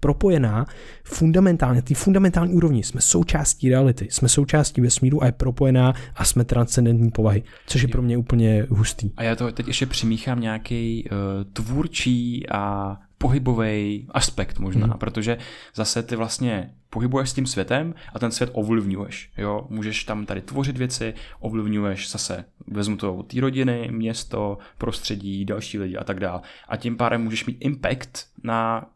[0.00, 0.66] propojená
[1.04, 2.82] fundamentálně, ty fundamentální úrovni.
[2.82, 7.88] Jsme součástí reality, jsme součástí vesmíru a je propojená a jsme transcendentní povahy, což je
[7.88, 9.10] pro mě úplně hustý.
[9.16, 11.18] A já to teď ještě přimíchám nějaký uh,
[11.52, 14.98] tvůrčí a pohybový aspekt možná, hmm.
[14.98, 15.38] protože
[15.74, 19.30] zase ty vlastně pohybuješ s tím světem a ten svět ovlivňuješ.
[19.38, 19.66] Jo?
[19.70, 25.78] Můžeš tam tady tvořit věci, ovlivňuješ zase, vezmu to od té rodiny, město, prostředí, další
[25.78, 26.40] lidi a tak dále.
[26.68, 28.86] A tím pádem můžeš mít impact na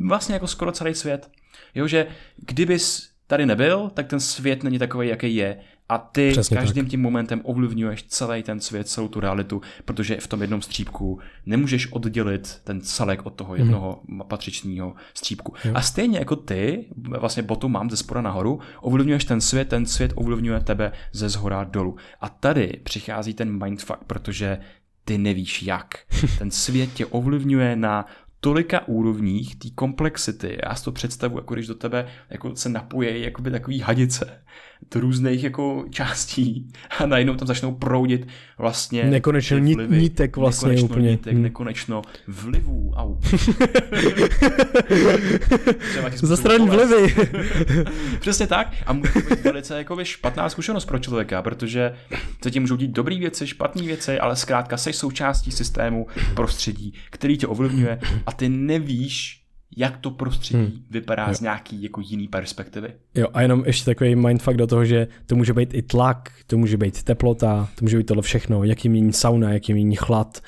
[0.00, 1.30] vlastně jako skoro celý svět.
[1.74, 2.06] Jo, že
[2.36, 5.56] kdybys tady nebyl, tak ten svět není takový, jaký je.
[5.88, 6.90] A ty Přesně každým tak.
[6.90, 11.92] tím momentem ovlivňuješ celý ten svět, celou tu realitu, protože v tom jednom střípku nemůžeš
[11.92, 13.62] oddělit ten celek od toho mhm.
[13.62, 14.20] jednoho mm.
[14.28, 15.54] patřičného střípku.
[15.64, 15.72] Jo.
[15.74, 20.12] A stejně jako ty, vlastně bottom mám ze spora nahoru, ovlivňuješ ten svět, ten svět
[20.14, 21.96] ovlivňuje tebe ze zhora dolů.
[22.20, 24.58] A tady přichází ten mindfuck, protože
[25.04, 25.98] ty nevíš jak.
[26.38, 28.06] Ten svět tě ovlivňuje na
[28.40, 30.58] tolika úrovních té komplexity.
[30.64, 34.42] Já si to představu, jako když do tebe jako se napojí jakoby takový hadice
[34.94, 36.68] do různých jako částí
[36.98, 38.26] a najednou tam začnou proudit
[38.58, 39.98] vlastně nekonečno vlivy.
[39.98, 41.10] nítek vlastně nekonečno úplně.
[41.10, 41.42] Nítek, Hmm.
[41.42, 42.92] Nekonečno vlivů.
[42.96, 43.16] Au.
[46.16, 47.14] Zastraní vlivy.
[48.20, 48.74] Přesně tak.
[48.86, 51.92] A může to být velice jako špatná zkušenost pro člověka, protože
[52.44, 57.38] se ti můžou dít dobré věci, špatné věci, ale zkrátka jsi součástí systému prostředí, který
[57.38, 59.39] tě ovlivňuje a ty nevíš,
[59.76, 60.82] jak to prostředí Hmm.
[60.90, 61.34] vypadá Jo.
[61.34, 62.92] z nějaký jako jiný perspektivy.
[63.14, 66.58] Jo, a jenom ještě takový mindfuck do toho, že to může být i tlak, to
[66.58, 70.40] může být teplota, to může být tohle všechno, jaký mění sauna, jaký mění chlad.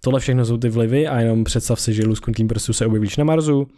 [0.00, 3.24] Tohle všechno jsou ty vlivy a jenom představ si, že lusknutím prstu se objevíš na
[3.24, 3.68] Marsu,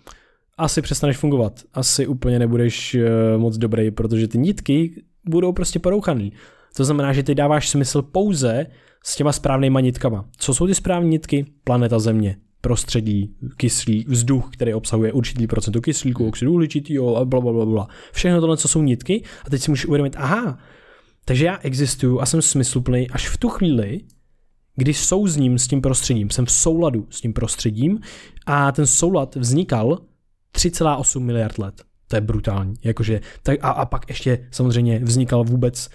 [0.58, 1.60] asi přestaneš fungovat.
[1.74, 6.32] Asi úplně nebudeš uh, moc dobrý, protože ty nitky budou prostě porouchaný.
[6.76, 8.66] To znamená, že ty dáváš smysl pouze
[9.04, 10.24] s těma správnýma nitkama.
[10.36, 11.46] Co jsou ty správné nitky?
[11.64, 17.52] Planeta Země, prostředí, kyslík, vzduch, který obsahuje určitý procento kyslíku, oxidu uhličitýho a bla, bla,
[17.52, 17.88] bla, bla.
[18.12, 20.58] Všechno tohle, co jsou nitky a teď si můžeš uvědomit, aha,
[21.24, 24.00] takže já existuju a jsem smysluplný až v tu chvíli,
[24.76, 28.00] kdy souzním s tím prostředím, jsem v souladu s tím prostředím
[28.46, 29.98] a ten soulad vznikal
[30.56, 31.82] 3,8 miliard let.
[32.08, 32.74] To je brutální.
[32.84, 35.90] Jakože, tak a, a pak ještě samozřejmě vznikal vůbec s-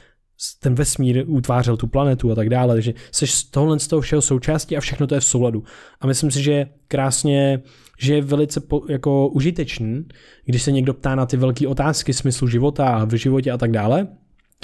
[0.60, 4.22] ten vesmír utvářel tu planetu a tak dále, takže jsi z tohohle z toho všeho
[4.22, 5.64] součástí a všechno to je v souladu.
[6.02, 7.62] A myslím si, že je krásně,
[8.00, 10.06] že je velice po, jako užitečný,
[10.46, 13.72] když se někdo ptá na ty velké otázky smyslu života a v životě a tak
[13.72, 14.08] dále,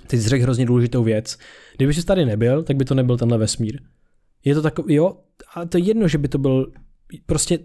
[0.08, 1.38] ty jsi řekl hrozně důležitou věc.
[1.78, 3.82] Kdyby jsi tady nebyl, tak by to nebyl tenhle vesmír.
[4.46, 5.18] Je to takový, jo,
[5.56, 6.72] a to je jedno, že by to byl,
[7.26, 7.60] prostě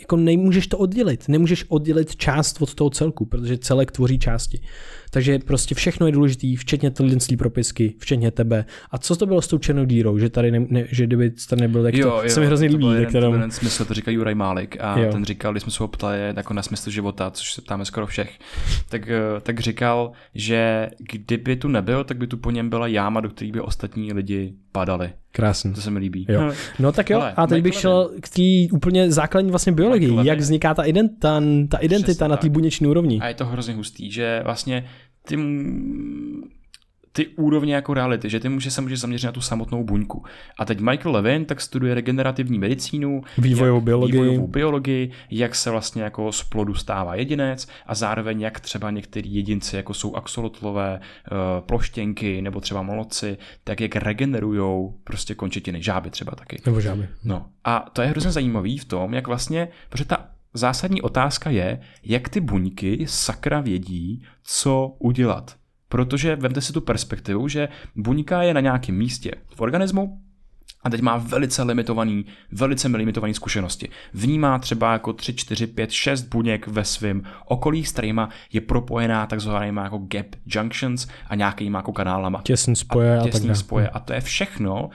[0.00, 1.28] jako nemůžeš to oddělit.
[1.28, 4.60] Nemůžeš oddělit část od toho celku, protože celek tvoří části.
[5.14, 8.64] Takže prostě všechno je důležitý, včetně tyhle propisky, včetně tebe.
[8.90, 11.60] A co to bylo s tou černou dírou, že tady ne, ne, že kdyby tady
[11.60, 12.86] nebyl, tak to se mi hrozně líbí.
[13.00, 15.04] tak to byl jeden smysl, to říkal Juraj Málek a Jo.
[15.04, 15.12] jo.
[15.12, 18.06] ten říkal, když jsme se ho ptali jako na smysl života, což se ptáme skoro
[18.06, 18.38] všech,
[18.88, 23.20] tak, eh, tak říkal, že kdyby tu nebyl, tak by tu po něm byla jáma,
[23.20, 25.12] do které by ostatní lidi padali.
[25.34, 25.74] Krásný.
[25.74, 26.26] To se mi líbí.
[26.28, 26.52] Jo.
[26.78, 30.38] No tak jo, a teď bych šel k té úplně základní vlastně biologii, Michael jak
[30.38, 32.52] vzniká ta identita, ta identita Přesně na té tak.
[32.52, 33.20] buněčné úrovni.
[33.20, 34.84] A je to hrozně hustý, že vlastně
[35.28, 35.36] ty,
[37.16, 40.24] ty úrovně jako reality, že ty může se může zaměřit na tu samotnou buňku.
[40.58, 44.12] A teď Michael Levin tak studuje regenerativní medicínu, Vývojovou biologii.
[44.12, 49.34] vývojovou biologii, jak se vlastně jako z plodu stává jedinec a zároveň jak třeba některý
[49.34, 56.10] jedinci, jako jsou axolotlové, uh, ploštěnky nebo třeba molodci, tak jak regenerujou prostě končetiny, žáby
[56.10, 56.62] třeba taky.
[56.66, 57.08] Nebo žáby.
[57.24, 61.80] No a to je hrozně zajímavý v tom, jak vlastně, protože ta zásadní otázka je,
[62.02, 65.56] jak ty buňky sakra vědí, co udělat.
[65.94, 70.20] Protože vemte si tu perspektivu, že buňka je na nějakém místě v organismu,
[70.82, 73.88] a teď má velice limitovaný, velice limitovaný zkušenosti.
[74.12, 79.26] Vnímá třeba jako 3, 4, 5, 6 buněk ve svém okolí, s kterýma je propojená
[79.26, 83.56] takzvanýma jako gap junctions a nějakýma jako kanálama Těsný spoje a, tak těsný dále.
[83.56, 83.88] spoje.
[83.88, 84.90] A to je všechno,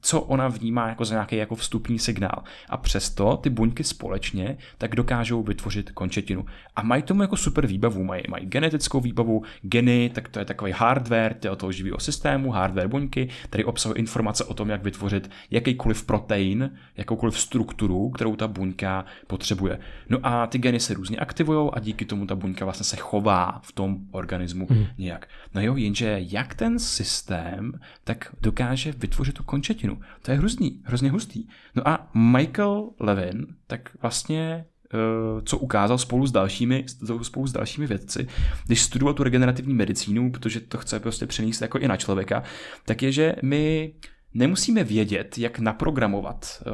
[0.00, 2.42] co ona vnímá jako za nějaký jako vstupní signál.
[2.68, 6.44] A přesto ty buňky společně tak dokážou vytvořit končetinu.
[6.76, 10.72] A mají tomu jako super výbavu, mají, mají genetickou výbavu, geny, tak to je takový
[10.72, 16.04] hardware toho, toho živého systému, hardware buňky, který obsahuje informace o tom, jak vytvořit jakýkoliv
[16.04, 19.78] protein, jakoukoliv strukturu, kterou ta buňka potřebuje.
[20.08, 23.60] No a ty geny se různě aktivují a díky tomu ta buňka vlastně se chová
[23.64, 24.78] v tom organismu Mhm.
[24.78, 24.86] mm.
[24.98, 25.28] nějak.
[25.54, 27.72] No jo, jenže jak ten systém
[28.04, 29.87] tak dokáže vytvořit tu končetinu.
[30.22, 31.48] To je hrozný, hrozně hustý.
[31.74, 34.64] No a Michael Levin tak vlastně
[34.94, 36.84] eh, co ukázal spolu s dalšími,
[37.22, 38.28] spolu s dalšími vědci,
[38.66, 42.42] když studoval tu regenerativní medicínu, protože to chce prostě přenést jako i na člověka,
[42.84, 43.92] tak je, že my
[44.34, 46.72] nemusíme vědět, jak naprogramovat uh,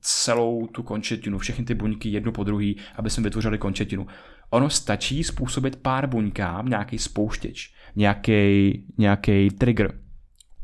[0.00, 4.06] celou tu končetinu, všechny ty buňky jednu po druhý, aby jsme vytvořili končetinu.
[4.50, 10.01] Ono stačí způsobit pár buňkám nějaký spouštěč, nějaký, nějaký trigger,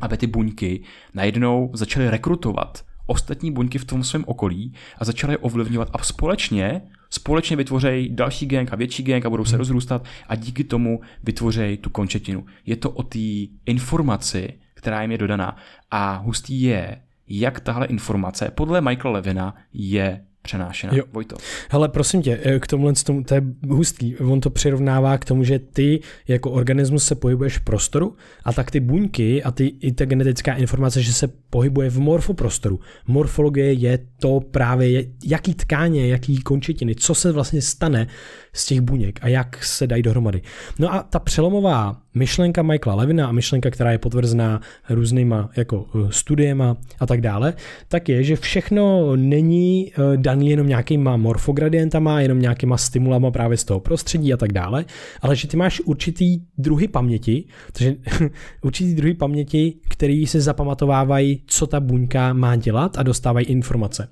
[0.00, 0.82] aby ty buňky
[1.14, 6.82] najednou začaly rekrutovat ostatní buňky v tom svém okolí a začaly je ovlivňovat a společně
[7.10, 11.76] společně vytvořejí další gang a větší gang a budou se rozrůstat a díky tomu vytvořejí
[11.76, 12.46] tu končetinu.
[12.66, 13.18] Je to o té
[13.66, 15.56] informaci, která jim je dodaná.
[15.90, 20.94] A hustý je, jak tahle informace podle Michaela Levina je přenášena.
[20.96, 21.04] Jo.
[21.12, 21.36] Vojto.
[21.70, 25.44] Hele, prosím tě, eh, k tomuhle, tomu, to je hustý, on to přirovnává k tomu,
[25.44, 29.92] že ty jako organismus se pohybuješ v prostoru a tak ty buňky a ty, i
[29.92, 32.80] ta genetická informace, že se pohybuje v morfoprostoru.
[33.06, 38.06] Morfologie je to právě, jaký tkáně, jaký končetiny, co se vlastně stane
[38.52, 40.42] z těch buněk a jak se dají dohromady.
[40.78, 44.60] No a ta přelomová myšlenka Michaela Levina a myšlenka, která je potvrzená
[44.90, 47.54] různýma jako uh, studiema a tak dále,
[47.88, 53.64] tak je, že všechno není uh, daný jenom nějakýma morfogradientama, jenom nějakýma stimulama právě z
[53.64, 54.84] toho prostředí a tak dále,
[55.22, 57.94] ale že ty máš určitý druhy paměti, takže
[58.62, 64.08] určitý druhy paměti, který se zapamatovávají, co ta buňka má dělat a dostávají informace.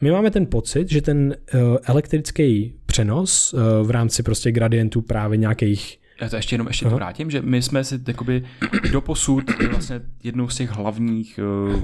[0.00, 6.01] My máme ten pocit, že ten uh, elektrický přenos v rámci prostě gradientů právě nějakých
[6.22, 8.44] já to ještě jenom ještě to vrátím, že my jsme si jakoby
[8.92, 11.40] doposud vlastně jednou z těch hlavních
[11.72, 11.82] uh,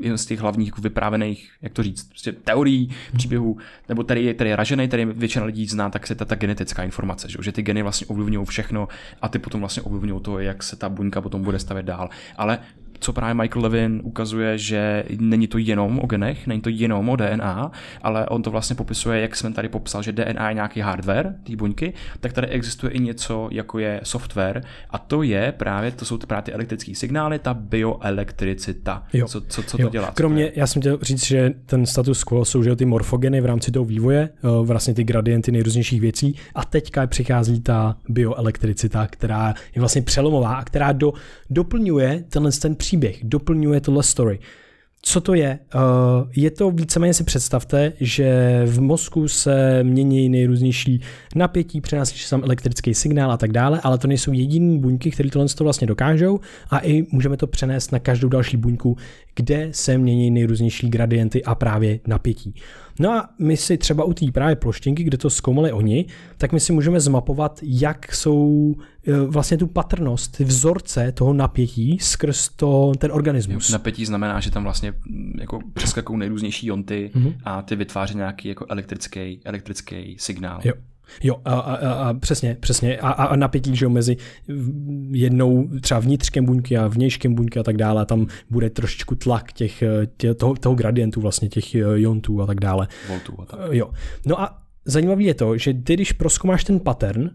[0.00, 4.34] jeden z těch hlavních jako vyprávěných, jak to říct, prostě teorií, příběhů, nebo tady je,
[4.34, 7.52] tady je ražený, tady většina lidí zná, tak se ta, ta genetická informace, že, že
[7.52, 8.88] ty geny vlastně ovlivňují všechno
[9.22, 12.08] a ty potom vlastně ovlivňují to, jak se ta buňka potom bude stavět dál.
[12.36, 12.58] Ale
[13.00, 17.16] co právě Michael Levin ukazuje, že není to jenom o genech, není to jenom o
[17.16, 17.70] DNA,
[18.02, 21.56] ale on to vlastně popisuje, jak jsem tady popsal, že DNA je nějaký hardware té
[21.56, 26.18] buňky, tak tady existuje i něco, jako je software a to je právě, to jsou
[26.18, 29.02] právě ty elektrické signály, ta bioelektricita.
[29.12, 29.28] Jo.
[29.28, 29.86] Co, co, co jo.
[29.86, 30.10] to dělá?
[30.14, 33.70] Kromě, já jsem chtěl říct, že ten status quo jsou že ty morfogeny v rámci
[33.70, 39.80] toho vývoje, eh, vlastně ty gradienty nejrůznějších věcí a teďka přichází ta bioelektricita, která je
[39.80, 41.12] vlastně přelomová a která do,
[41.50, 44.38] doplňuje tenhle ten příběh, doplňuje tohle story.
[45.02, 45.58] Co to je?
[45.74, 45.78] Eh,
[46.36, 51.00] je to víceméně si představte, že v mozku se mění nejrůznější
[51.34, 55.30] napětí, přenáší se tam elektrický signál a tak dále, ale to nejsou jediné buňky, které
[55.30, 58.96] tohle to vlastně dokážou a i můžeme to přenést na každou další buňku,
[59.34, 62.54] kde se mění nejrůznější gradienty a právě napětí.
[62.98, 66.60] No a my si třeba u té právě ploštinky, kde to zkoumali oni, tak my
[66.60, 68.74] si můžeme zmapovat, jak jsou
[69.06, 73.70] e, vlastně tu patrnost, ty vzorce toho napětí skrz to, ten organismus.
[73.70, 77.34] Napětí znamená, že tam vlastně mm, jako přeskakují nejrůznější jonty mm-hmm.
[77.44, 80.60] a ty vytváří nějaký jako elektrický, elektrický signál.
[80.64, 80.72] Jo.
[81.22, 82.98] Jo, a, a, a přesně, přesně.
[82.98, 84.16] A, a napětí, že jo, mezi
[85.10, 89.82] jednou třeba vnitřkem buňky a vnějškem buňky a tak dále, tam bude trošičku tlak těch,
[90.16, 92.88] tě, toho, toho gradientu vlastně, těch eh, jontů a tak dále.
[93.08, 93.60] Voltů a tak.
[93.70, 93.90] Jo.
[94.26, 97.30] No a zajímavé je to, že ty, když proskoumáš ten pattern,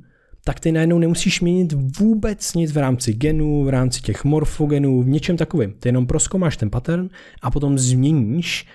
[0.46, 5.08] tak ty najednou nemusíš měnit vůbec nic v rámci genů, v rámci těch morfogenů, v
[5.08, 5.74] něčem takovým.
[5.80, 7.10] Ty jenom proskoumáš ten pattern
[7.42, 8.68] a potom změníš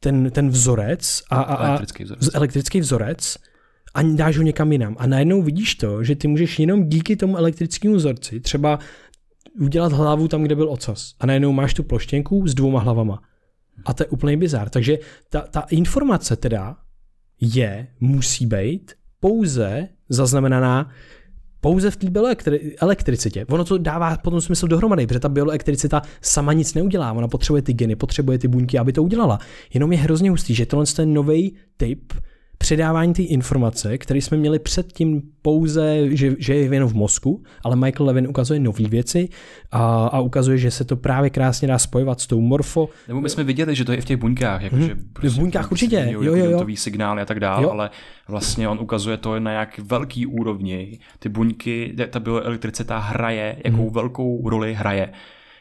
[0.00, 2.30] ten, ten vzorec a, a, a elektrický vzorec.
[2.34, 3.36] elektrický vzorec
[3.94, 4.96] a dáš ho někam jinam.
[4.98, 8.78] A najednou vidíš to, že ty můžeš jenom díky tomu elektrickému vzorci třeba
[9.60, 11.14] udělat hlavu tam, kde byl ocas.
[11.20, 13.22] A najednou máš tu ploštěnku s dvouma hlavama.
[13.84, 14.68] A to je úplný bizar.
[14.68, 16.76] Takže ta, ta informace teda
[17.40, 20.90] je, musí být pouze zaznamenaná
[21.60, 23.46] pouze v té bioelektricitě.
[23.46, 27.12] Ono to dává potom smysl dohromady, protože ta bioelektricita sama nic neudělá.
[27.12, 29.38] Ona potřebuje ty geny, potřebuje ty buňky, aby to udělala.
[29.74, 32.12] Jenom je hrozně hustý, že tohle je nový typ
[32.62, 37.76] předávání té informace, který jsme měli předtím pouze, že, že je jen v mozku, ale
[37.76, 39.28] Michael Levin ukazuje nové věci
[39.72, 42.88] a, a ukazuje, že se to právě krásně dá spojovat s tou morfo.
[43.08, 44.62] Nebo my jsme viděli, že to je i v těch buňkách.
[44.62, 44.88] Jako, hmm.
[44.88, 46.66] že prostě v buňkách určitě, jo, jo, jo.
[46.74, 47.90] signály a tak dále, ale
[48.28, 50.98] vlastně on ukazuje to na jak velký úrovni.
[51.18, 53.92] Ty buňky, ta bioelektricita hraje, jakou hmm.
[53.92, 55.12] velkou roli hraje.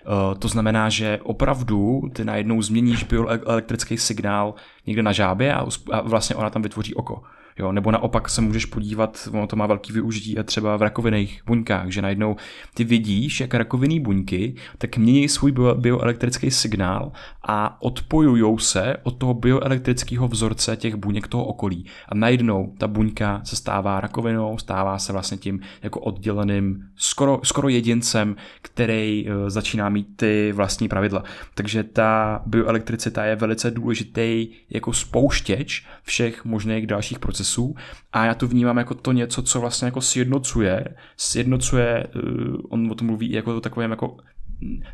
[0.05, 4.53] Uh, to znamená, že opravdu ty najednou změníš bioelektrický signál
[4.87, 7.23] někde na žábě a, a vlastně ona tam vytvoří oko.
[7.61, 11.41] Jo, nebo naopak se můžeš podívat, ono to má velký využití a třeba v rakovinných
[11.45, 12.35] buňkách, že najednou
[12.73, 17.11] ty vidíš, jak rakovinné buňky tak mění svůj bioelektrický signál
[17.47, 21.85] a odpojují se od toho bioelektrického vzorce těch buněk toho okolí.
[22.09, 27.69] A najednou ta buňka se stává rakovinou, stává se vlastně tím jako odděleným skoro, skoro
[27.69, 31.23] jedincem, který uh, začíná mít ty vlastní pravidla.
[31.55, 37.75] Takže ta bioelektricita je velice důležitý jako spouštěč všech možných dalších procesů procesů
[38.13, 40.85] a já to vnímám jako to něco, co vlastně jako sjednocuje,
[41.17, 44.17] sjednocuje, uh, on o tom mluví jako to takovém jako,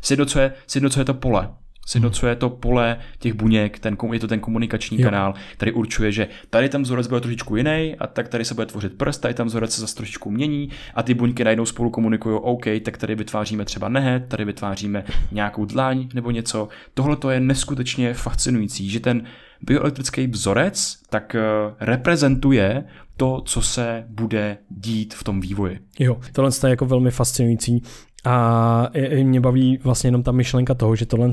[0.02, 1.48] sjednocuje, sjednocuje to pole,
[1.86, 5.04] sjednocuje to pole těch buněk, ten, je to ten komunikační jo.
[5.04, 8.66] kanál, který určuje, že tady ten vzorec bude trošičku jiný a tak tady se bude
[8.66, 12.38] tvořit prst, tady tam vzorec se zase trošičku mění a ty buňky najednou spolu komunikují,
[12.42, 16.68] OK, tak tady vytváříme třeba nehet, tady vytváříme nějakou dlaň nebo něco.
[16.94, 19.26] Tohle to je neskutečně fascinující, že ten
[19.62, 21.40] bioelektrický vzorec tak eh,
[21.80, 22.84] reprezentuje
[23.16, 25.78] to, co se bude dít v tom vývoji.
[25.98, 27.82] Jo, tohle je jako velmi fascinující.
[28.24, 28.90] A
[29.22, 31.30] mě baví vlastně jenom ta myšlenka toho, že tohle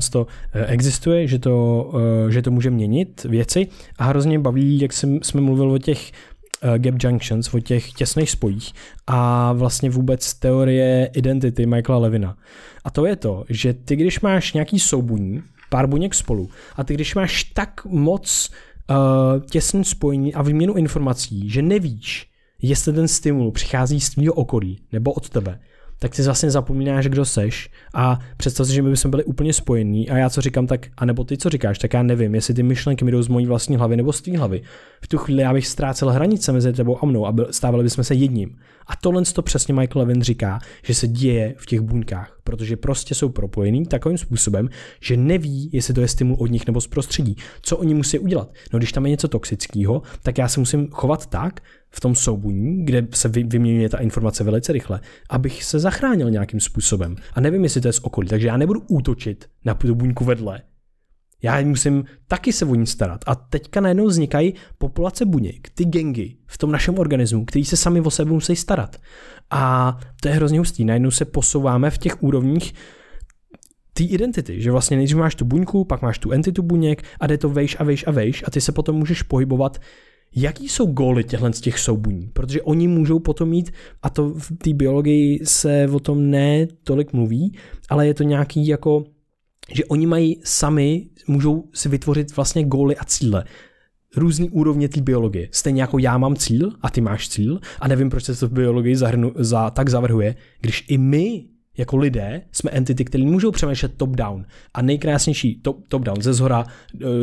[0.52, 1.90] eh, existuje, že to,
[2.28, 3.68] eh, že to může měnit věci
[3.98, 6.12] a hrozně baví, jak jsme mluvili o těch
[6.78, 8.72] gap junctions, o těch těsných spojích
[9.06, 12.36] a vlastně vůbec teorie identity Michaela Levina.
[12.84, 16.50] A to je to, že ty, když máš nějaký soubuní, pár buněk spolu.
[16.76, 18.50] A ty, když máš tak moc
[18.90, 18.96] uh,
[19.50, 22.30] těsný spojení a výměnu informací, že nevíš,
[22.62, 25.60] jestli ten stimul přichází z tvého okolí nebo od tebe,
[25.98, 30.10] tak ty vlastně zapomínáš, kdo seš a představ si, že my bychom byli úplně spojení
[30.10, 33.04] a já co říkám, tak, anebo ty co říkáš, tak já nevím, jestli ty myšlenky
[33.04, 34.62] mi jdou z mojí vlastní hlavy nebo z tvý hlavy.
[35.00, 38.14] V tu chvíli já bych ztrácel hranice mezi tebou a mnou a stávali bychom se
[38.14, 38.56] jedním.
[38.86, 43.14] A tohle to přesně Michael Levin říká, že se děje v těch buňkách, protože prostě
[43.14, 44.68] jsou propojený takovým způsobem,
[45.00, 47.36] že neví, jestli to je stimul od nich nebo z prostředí.
[47.62, 48.52] Co oni musí udělat?
[48.72, 51.60] No když tam je něco toxického, tak já se musím chovat tak,
[51.96, 57.16] v tom soubuní, kde se vyměňuje ta informace velice rychle, abych se zachránil nějakým způsobem.
[57.32, 60.62] A nevím, jestli to je z okolí, takže já nebudu útočit na tu buňku vedle.
[61.42, 63.20] Já musím taky se o ní starat.
[63.26, 68.00] A teďka najednou vznikají populace buněk, ty gengy v tom našem organismu, který se sami
[68.00, 68.96] o sebe musí starat.
[69.50, 70.84] A to je hrozně hustý.
[70.84, 72.74] Najednou se posouváme v těch úrovních
[73.92, 77.38] té identity, že vlastně nejdřív máš tu buňku, pak máš tu entitu buněk a jde
[77.38, 79.78] to vejš a vejš a vejš a ty se potom můžeš pohybovat
[80.34, 82.30] Jaký jsou góly těchto z těch soubuní?
[82.32, 83.70] Protože oni můžou potom mít,
[84.02, 87.58] a to v té biologii se o tom ne tolik mluví,
[87.90, 89.04] ale je to nějaký jako,
[89.72, 93.44] že oni mají sami, můžou si vytvořit vlastně góly a cíle
[94.16, 95.48] různý úrovně té biologie.
[95.50, 98.52] Stejně jako já mám cíl a ty máš cíl a nevím, proč se to v
[98.52, 101.44] biologii zahrnu, za, tak zavrhuje, když i my
[101.78, 104.44] jako lidé jsme entity, které můžou přemýšlet top-down.
[104.74, 106.64] A nejkrásnější top, top-down, ze zhora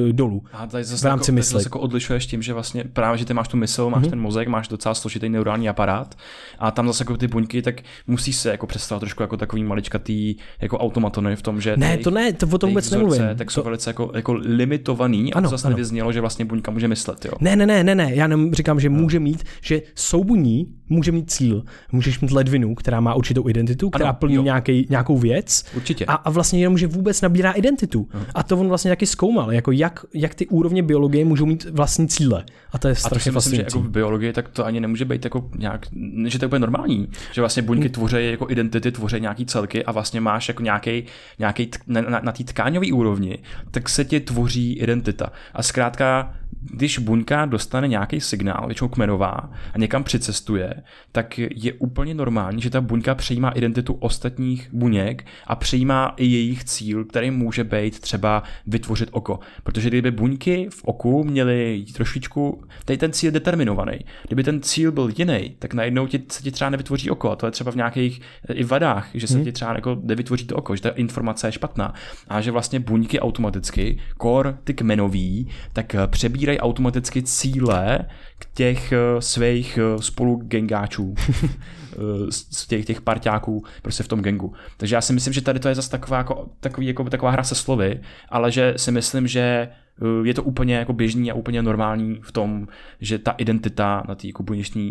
[0.10, 0.44] e, dolů.
[0.54, 1.54] A tady zase v rámci jako, mysli.
[1.54, 4.10] Zase jako odlišuješ tím, že vlastně právě, že ty máš tu mysl, máš mm-hmm.
[4.10, 6.16] ten mozek, máš docela složitý neurální aparát
[6.60, 10.36] a tam zase jako ty buňky, tak musíš se jako představit trošku jako takový maličkatý
[10.62, 13.22] jako automatony v tom, že Ne, to ne, to o tom vůbec nemluvím.
[13.36, 13.66] Tak jsou to...
[13.66, 15.76] velice jako, jako limitovaný ano, a to zase ano.
[15.76, 17.26] nevyznělo, že vlastně buňka může myslet.
[17.26, 17.32] Jo.
[17.40, 18.96] Ne, ne, ne, ne, ne, já nem říkám, že no.
[18.96, 21.64] může mít, že soubuní může mít cíl.
[21.92, 25.66] Můžeš mít ledvinu, která má určitou identitu, která ano, plní nějaký, nějakou věc.
[25.76, 26.06] Určitě.
[26.06, 28.08] A, a vlastně jenom, že vůbec nabírá identitu.
[28.14, 28.26] Uh-huh.
[28.36, 32.08] A to on vlastně taky zkoumal, jako jak, jak ty úrovně biologie můžou mít vlastní
[32.08, 32.44] cíle.
[32.72, 34.80] A to je strašně a to si myslím, že jako v biologii tak to ani
[34.80, 35.88] nemůže být jako nějak,
[36.28, 37.08] že to je úplně normální.
[37.32, 37.94] Že vlastně buňky hmm.
[37.94, 41.04] tvoří jako identity, tvoří nějaký celky a vlastně máš jako nějaký,
[41.40, 43.38] nějaký na, na, na té tkáňové úrovni,
[43.72, 45.32] tak se ti tvoří identita.
[45.54, 46.34] A zkrátka
[46.72, 50.74] když buňka dostane nějaký signál, většinou kmenová, a někam přicestuje,
[51.12, 56.64] tak je úplně normální, že ta buňka přijímá identitu ostatních buněk a přijímá i jejich
[56.64, 59.40] cíl, který může být třeba vytvořit oko.
[59.64, 64.00] Protože kdyby buňky v oku měly trošičku, tady ten cíl determinovaný.
[64.28, 67.32] Kdyby ten cíl byl jiný, tak najednou ti, se ti třeba nevytvoří oko.
[67.32, 68.22] A to je třeba v nějakých
[68.54, 69.44] i vadách, že se hmm.
[69.44, 71.94] ti třeba jako nevytvoří to oko, že ta informace je špatná.
[72.28, 78.06] A že vlastně buňky automaticky, kor ty kmenový, tak přebírají vybírají automaticky cíle
[78.40, 84.54] k těch uh, svých uh, spolugengáčů, uh, z těch, těch parťáků prostě v tom gengu.
[84.78, 87.44] Takže já si myslím, že tady to je zase taková, jako, takový, jako, taková hra
[87.44, 89.83] se slovy, ale že si myslím, že Eh,
[90.24, 92.68] je to úplně jako běžný a úplně normální v tom,
[93.02, 94.44] že ta identita na té jako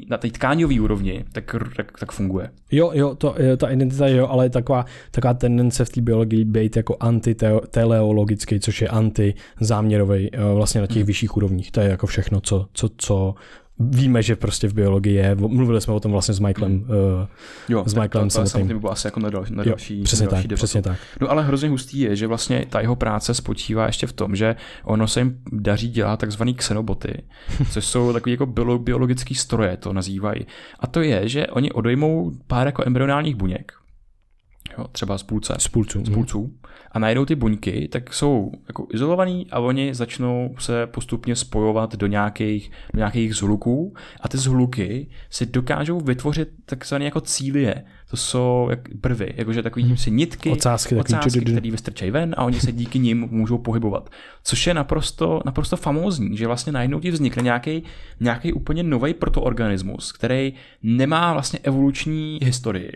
[0.08, 2.50] na té tkáňové úrovni, tak, tak, tak, funguje.
[2.70, 6.76] Jo, jo, to, ta identita jo, ale je taková, taková tendence v té biologii být
[6.76, 11.06] jako antiteleologický, což je antizáměrový eh, vlastně na těch hmm.
[11.06, 11.70] vyšších úrovních.
[11.70, 13.34] To je jako všechno, co, co, co
[13.90, 16.80] víme, že prostě v biologii je, mluvili jsme o tom vlastně s Michaelem, mm.
[16.80, 16.86] uh,
[17.68, 18.76] jo, s Michaelem to, to samotným.
[18.76, 20.98] by bylo asi jako na, dal, na další, jo, přesně na další tak, přesně tak.
[21.20, 24.56] No ale hrozně hustý je, že vlastně ta jeho práce spočívá ještě v tom, že
[24.84, 27.22] ono se jim daří dělat takzvaný xenoboty,
[27.70, 28.46] což jsou takový jako
[28.78, 30.46] biologický stroje, to nazývají.
[30.80, 33.72] A to je, že oni odejmou pár jako embryonálních buněk,
[34.78, 36.52] jo, třeba z půlce, z půlců, z půlců
[36.92, 42.06] a najdou ty buňky, tak jsou jako izolovaný a oni začnou se postupně spojovat do
[42.06, 47.84] nějakých, do nějakých zhluků a ty zhluky si dokážou vytvořit takzvané jako cílie.
[48.10, 49.96] To jsou jak brvy, jakože takový hmm.
[49.96, 54.10] si nitky, ocásky, ocásky které vystrčají ven a oni se díky nim můžou pohybovat.
[54.44, 57.82] Což je naprosto, naprosto famózní, že vlastně najednou ti vznikne nějaký,
[58.20, 60.52] nějaký úplně nový protoorganismus, který
[60.82, 62.92] nemá vlastně evoluční historii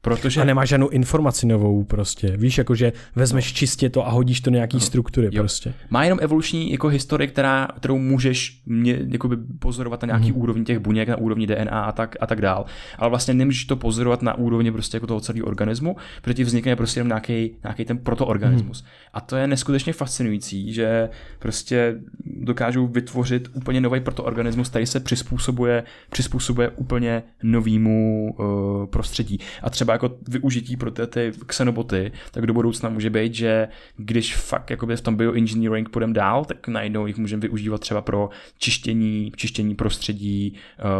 [0.00, 0.40] Protože...
[0.40, 2.36] A nemá žádnou informaci novou prostě.
[2.36, 3.56] Víš, jakože vezmeš no.
[3.56, 4.80] čistě to a hodíš to nějaký no.
[4.80, 5.42] struktury jo.
[5.42, 5.74] prostě.
[5.90, 10.42] Má jenom evoluční jako historii, která, kterou můžeš mě, jakoby pozorovat na nějaký hmm.
[10.42, 12.64] úrovni těch buněk, na úrovni DNA a tak, a tak dál.
[12.98, 16.76] Ale vlastně nemůžeš to pozorovat na úrovni prostě jako toho celého organismu, protože ti vznikne
[16.76, 18.80] prostě jenom nějaký, nějaký ten protoorganismus.
[18.80, 18.88] Hmm.
[19.12, 25.84] A to je neskutečně fascinující, že prostě dokážou vytvořit úplně nový protoorganismus, který se přizpůsobuje,
[26.10, 29.38] přizpůsobuje úplně novému uh, prostředí.
[29.62, 34.36] A třeba jako využití pro ty, ty xenoboty, tak do budoucna může být, že když
[34.36, 39.32] fakt jakoby v tom bioengineering půjdeme dál, tak najednou jich můžeme využívat třeba pro čištění,
[39.36, 40.54] čištění prostředí,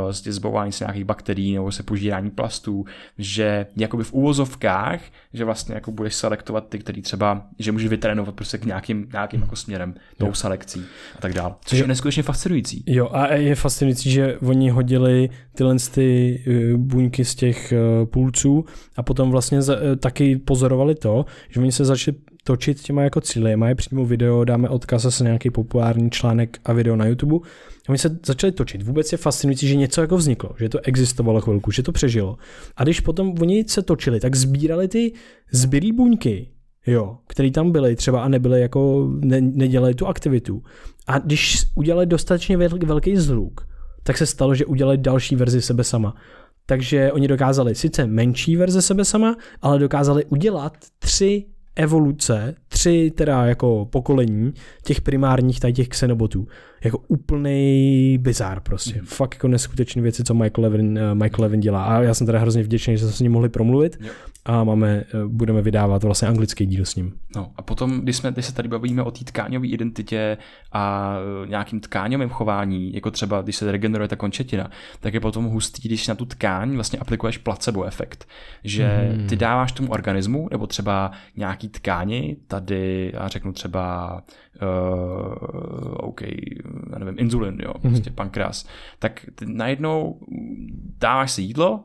[0.06, 2.84] uh, zbavování se nějakých bakterií nebo se požírání plastů,
[3.18, 5.00] že jakoby v úvozovkách,
[5.32, 9.40] že vlastně jako budeš selektovat ty, který třeba, že můžeš vytrénovat prostě k nějakým, nějakým
[9.40, 10.84] jako směrem, tou selekcí
[11.18, 11.54] a tak dále.
[11.64, 11.84] Což jo.
[11.84, 12.84] je neskutečně fascinující.
[12.86, 18.64] Jo, a je fascinující, že oni hodili tyhle ty uh, buňky z těch uh, půlců
[18.96, 23.20] a potom vlastně za, uh, taky pozorovali to, že oni se začali točit těma jako
[23.20, 23.56] cíly.
[23.56, 27.36] Mají přímo video, dáme odkaz zase nějaký populární článek a video na YouTube.
[27.86, 28.82] A oni se začali točit.
[28.82, 32.36] Vůbec je fascinující, že něco jako vzniklo, že to existovalo chvilku, že to přežilo.
[32.76, 35.12] A když potom oni se točili, tak sbírali ty
[35.52, 36.48] zbylý buňky,
[36.86, 40.62] jo, který tam byly třeba a nebyly jako, ne, nedělali tu aktivitu.
[41.06, 43.68] A když udělali dostatečně velký zhluk,
[44.02, 46.14] tak se stalo, že udělali další verzi sebe sama.
[46.68, 51.44] Takže oni dokázali sice menší verze sebe sama, ale dokázali udělat tři
[51.76, 54.52] evoluce, tři teda jako pokolení
[54.84, 56.46] těch primárních tady těch xenobotů.
[56.84, 59.00] Jako úplný bizár prostě.
[59.00, 59.06] Mm.
[59.06, 61.84] Fakt jako neskutečné věci, co Michael Levin, uh, Michael Levin dělá.
[61.84, 64.08] A já jsem teda hrozně vděčný, že jsme s ním mohli promluvit jo.
[64.48, 67.12] A máme, uh, budeme vydávat vlastně anglický díl s ním.
[67.36, 70.38] No a potom, když, jsme, když se tady bavíme o té tkáňové identitě
[70.72, 74.70] a uh, nějakým tkáňovém chování, jako třeba když se regeneruje ta končetina,
[75.00, 78.28] tak je potom hustý, když na tu tkáň vlastně aplikuješ placebo efekt.
[78.64, 79.26] Že mm.
[79.26, 84.14] ty dáváš tomu organismu, nebo třeba nějaký tkáni, tady já řeknu třeba
[84.62, 86.22] uh, OK,
[86.92, 87.90] já nevím, inzulin, jo, mm-hmm.
[87.90, 88.66] prostě pankreas,
[88.98, 90.20] tak ty najednou
[90.98, 91.84] dáváš si jídlo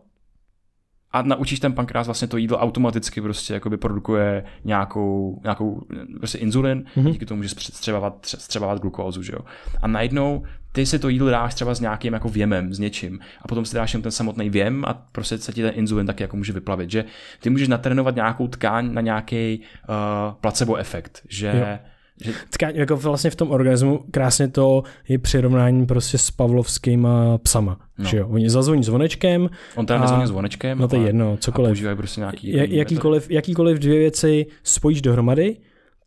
[1.13, 5.81] a naučíš ten pankreas vlastně to jídlo automaticky prostě jakoby produkuje nějakou, nějakou
[6.17, 7.11] prostě inzulin, mm-hmm.
[7.11, 9.39] díky tomu může střebávat, střebávat glukózu, že jo.
[9.81, 13.47] A najednou ty si to jídlo dáš třeba s nějakým jako věmem, s něčím a
[13.47, 16.37] potom si dáš jen ten samotný věm a prostě se ti ten inzulin taky jako
[16.37, 17.05] může vyplavit, že
[17.39, 19.59] ty můžeš natrénovat nějakou tkáň na nějaký
[19.89, 19.95] uh,
[20.33, 21.92] placebo efekt, že jo
[22.23, 22.33] že...
[22.49, 27.79] Tkáň, jako vlastně v tom organismu krásně to je přirovnání prostě s pavlovskýma psama.
[27.97, 28.05] No.
[28.05, 28.27] Že jo?
[28.27, 29.49] Oni zazvoní zvonečkem.
[29.75, 30.77] On tam nezvoní zvonečkem.
[30.79, 31.85] No to je jedno, cokoliv.
[31.85, 35.57] A prostě nějaký jakýkoliv, jakýkoliv dvě věci spojíš dohromady,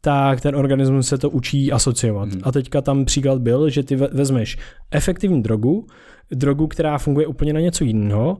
[0.01, 2.29] tak ten organismus se to učí asociovat.
[2.29, 2.41] Hmm.
[2.45, 4.59] A teďka tam příklad byl, že ty vezmeš
[4.91, 5.87] efektivní drogu,
[6.31, 8.39] drogu, která funguje úplně na něco jiného,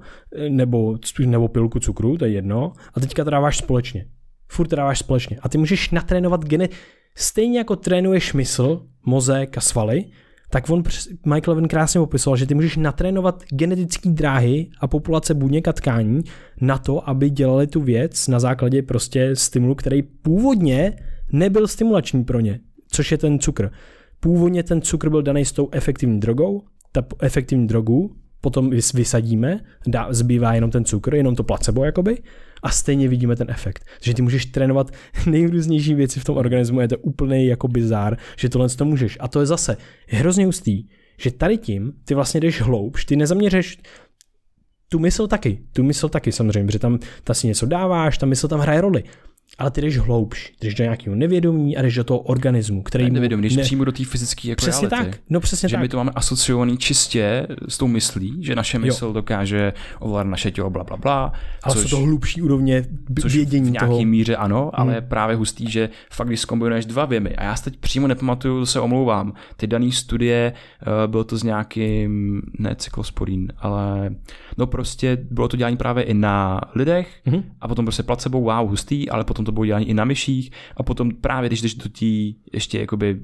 [0.49, 0.97] nebo,
[1.27, 4.07] nebo pilku cukru, to je jedno, a teďka to dáváš společně.
[4.49, 5.39] Furt to dáváš společně.
[5.43, 6.68] A ty můžeš natrénovat gene,
[7.19, 10.05] Stejně jako trénuješ mysl, mozek a svaly,
[10.51, 10.83] tak on,
[11.27, 16.23] Michael Levin krásně popisoval, že ty můžeš natrénovat genetické dráhy a populace buněk a tkání
[16.61, 20.97] na to, aby dělali tu věc na základě prostě stimulu, který původně
[21.33, 23.71] nebyl stimulační pro ně, což je ten cukr.
[24.21, 26.62] Původně ten cukr byl daný s tou efektivní drogou,
[26.93, 32.19] ta efektivní drogu potom vysadíme, dá, zbývá jenom ten cukr, jenom to placebo jakoby,
[32.63, 33.85] a stejně vidíme ten efekt.
[34.03, 34.91] Že ty můžeš trénovat
[35.27, 39.19] nejrůznější věci v tom organismu, je to úplný jako bizár, že tohle to můžeš.
[39.21, 39.77] A to je zase
[40.09, 40.85] hrozně ustý,
[41.19, 43.79] že tady tím ty vlastně jdeš hloubš, ty nezaměřeš
[44.89, 48.49] tu mysl taky, tu mysl taky samozřejmě, že tam ta si něco dáváš, ta mysl
[48.49, 49.03] tam hraje roli
[49.59, 53.11] ale ty jdeš hloubš, jdeš do nějakého nevědomí a jdeš do toho organismu, který...
[53.11, 53.62] Nevědomí, jdeš ne...
[53.62, 55.11] přímo do té fyzické jako Přesně reality.
[55.11, 55.82] tak, no přesně že tak.
[55.82, 59.12] my to máme asociovaný čistě s tou myslí, že naše mysl jo.
[59.12, 61.32] dokáže ovládat naše tělo, bla, bla, bla.
[61.62, 62.84] Ale což, jsou to hlubší úrovně
[63.24, 64.05] vědění v nějaký toho.
[64.05, 65.09] míře ano, ale hmm.
[65.09, 68.80] právě hustý, že fakt když zkombinuješ dva věmy, a já se teď přímo nepamatuju, se
[68.80, 74.11] omlouvám, ty dané studie, uh, bylo to s nějakým, ne cyklosporín, ale
[74.59, 77.43] no prostě bylo to dělání právě i na lidech hmm.
[77.61, 80.83] a potom prostě placebo, wow, hustý, ale potom to bylo dělání i na myších a
[80.83, 83.21] potom právě když jdeš do tí ještě jakoby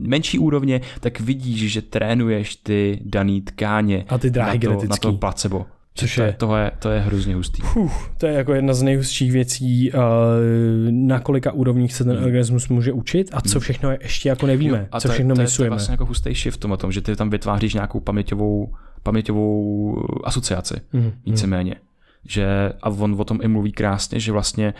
[0.00, 4.96] menší úrovně, tak vidíš, že trénuješ ty daný tkáně a ty dráhy na to, na
[4.96, 5.66] to placebo.
[5.96, 7.62] Což je, to, je, to je hrozně hustý.
[7.76, 10.00] Uf, to je jako jedna z nejhustších věcí, uh,
[10.90, 12.24] na kolika úrovních se ten hmm.
[12.24, 13.60] organismus může učit a co hmm.
[13.60, 15.68] všechno je ještě jako nevíme, jo, a co to, všechno to, myslujeme.
[15.68, 18.72] To je vlastně jako hustý shift v tom, tom, že ty tam vytváříš nějakou paměťovou,
[19.04, 21.76] paměťovou asociaci, mm, víceméně.
[22.28, 24.74] Že, a on o tom i mluví krásně, že vlastně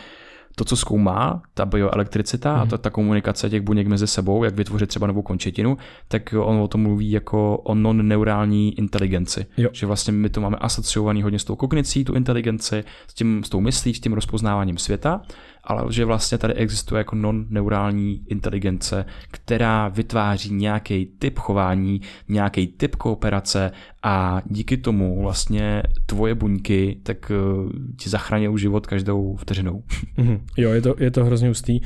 [0.56, 2.58] to, co zkoumá, ta bioelektricita mm.
[2.58, 2.70] a mhm.
[2.70, 6.68] ta, ta komunikace těch buněk mezi sebou, jak vytvořit třeba novou končetinu, tak on o
[6.68, 9.46] tom mluví jako o non-neurální inteligenci.
[9.56, 9.70] Jo.
[9.72, 13.48] Že vlastně my to máme asociovaný hodně s tou kognicí, tu inteligenci, s, tím, s
[13.48, 15.20] tou myslí, s tím rozpoznáváním světa
[15.66, 22.96] ale že vlastně tady existuje jako non-neurální inteligence, která vytváří nějaký typ chování, nějaký typ
[22.96, 29.82] kooperace a díky tomu vlastně tvoje buňky tak uh, ti zachraňují život každou vteřinou.
[30.18, 30.40] Mm-hmm.
[30.56, 31.80] Jo, je to, je to hrozně hustý.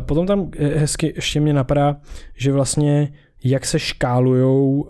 [0.00, 1.96] Potom tam hezky ještě mě napadá,
[2.36, 3.12] že vlastně
[3.44, 4.84] jak se škálují uh,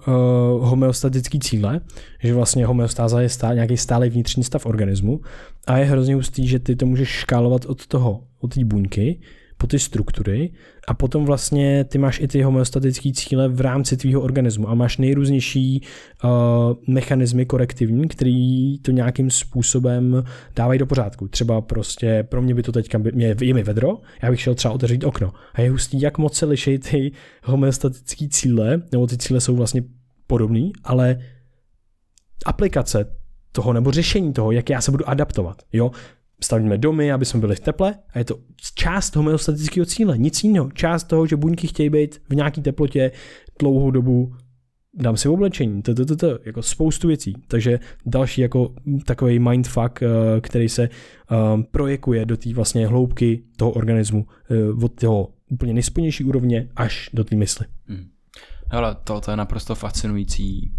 [0.69, 1.81] homeostatické cíle,
[2.23, 5.21] že vlastně homeostáza je stá, nějaký stálý vnitřní stav organismu
[5.67, 9.21] a je hrozně hustý, že ty to můžeš škálovat od toho, od té buňky,
[9.63, 10.53] po ty struktury
[10.89, 14.99] a potom vlastně ty máš i ty homeostatické cíle v rámci tvýho organismu a máš
[14.99, 15.83] nejrůznější
[16.25, 16.31] uh,
[16.87, 20.25] mechanismy korektivní, který to nějakým způsobem
[20.57, 21.29] dávají do pořádku.
[21.29, 24.75] Třeba prostě pro mě by to teďka, mě, je mi vedro, já bych šel třeba
[24.75, 25.33] otevřít okno.
[25.55, 27.13] A je hustý, jak moc se liší ty
[27.45, 29.83] homeostatické cíle, nebo ty cíle jsou vlastně
[30.27, 31.19] podobný, ale
[32.47, 33.22] aplikace
[33.53, 35.63] toho nebo řešení toho, jak já se budu adaptovat.
[35.73, 35.91] Jo?
[36.45, 38.39] stavíme domy, aby jsme byli v teple a je to
[38.75, 40.71] část homeostatického cíle, nic jiného.
[40.71, 43.11] Část toho, že buňky chtějí být v nějaké teplotě
[43.59, 44.35] dlouhou dobu,
[44.95, 47.35] dám si oblečení, to, to, to, to, jako spoustu věcí.
[47.49, 48.75] Takže další jako
[49.05, 50.07] takový mindfuck, eh,
[50.41, 50.89] který se
[51.55, 54.27] um, projekuje do té vlastně hloubky toho organismu,
[54.73, 57.67] uh, od toho úplně nejspodnější úrovně až do té mysli.
[57.87, 58.09] Hmm.
[58.71, 60.73] Hele, to, to je naprosto fascinující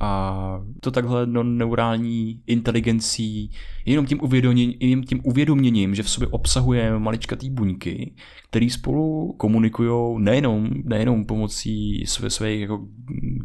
[0.00, 3.50] a to takhle no, neurální inteligencí,
[3.84, 8.14] jenom tím, uvědoměním, tím uvědoměním, že v sobě obsahuje maličkatý buňky,
[8.50, 12.86] které spolu komunikují nejenom, nejenom pomocí své, svých jako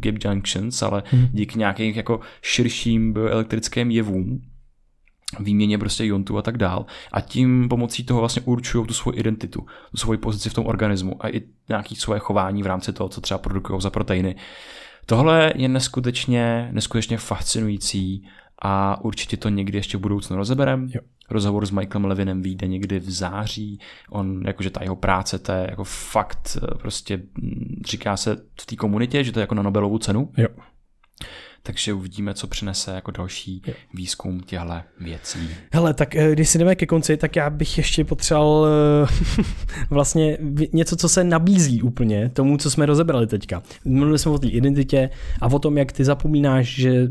[0.02, 1.28] gap junctions, ale hmm.
[1.32, 4.40] díky nějakým jako širším bioelektrickým jevům,
[5.40, 6.86] výměně prostě iontů a tak dál.
[7.12, 11.24] A tím pomocí toho vlastně určují tu svoji identitu, tu svoji pozici v tom organismu
[11.24, 14.36] a i nějaké svoje chování v rámci toho, co třeba produkují za proteiny.
[15.06, 18.28] Tohle je neskutečně, neskutečně fascinující
[18.62, 20.88] a určitě to někdy ještě v budoucnu rozeberem.
[20.94, 21.00] Jo.
[21.30, 23.80] Rozhovor s Michaelem Levinem vyjde někdy v září.
[24.10, 28.66] On, jakože ta jeho práce, to je jako fakt, eh, prostě mm, říká se v
[28.66, 30.32] té komunitě, že to je jako na Nobelovu cenu.
[30.36, 30.48] Jo
[31.66, 33.62] takže uvidíme, co přinese jako další
[33.94, 34.56] výzkum těchto
[35.00, 35.38] věcí.
[35.72, 39.44] Hele, tak eh, když si jdeme ke konci, tak já bych ještě potřeboval eh,
[39.90, 40.38] vlastně
[40.72, 43.62] něco, co se nabízí úplně tomu, co jsme rozebrali teďka.
[43.84, 45.10] Mluvili jsme o té identitě
[45.40, 47.08] a o tom, jak ty zapomínáš, že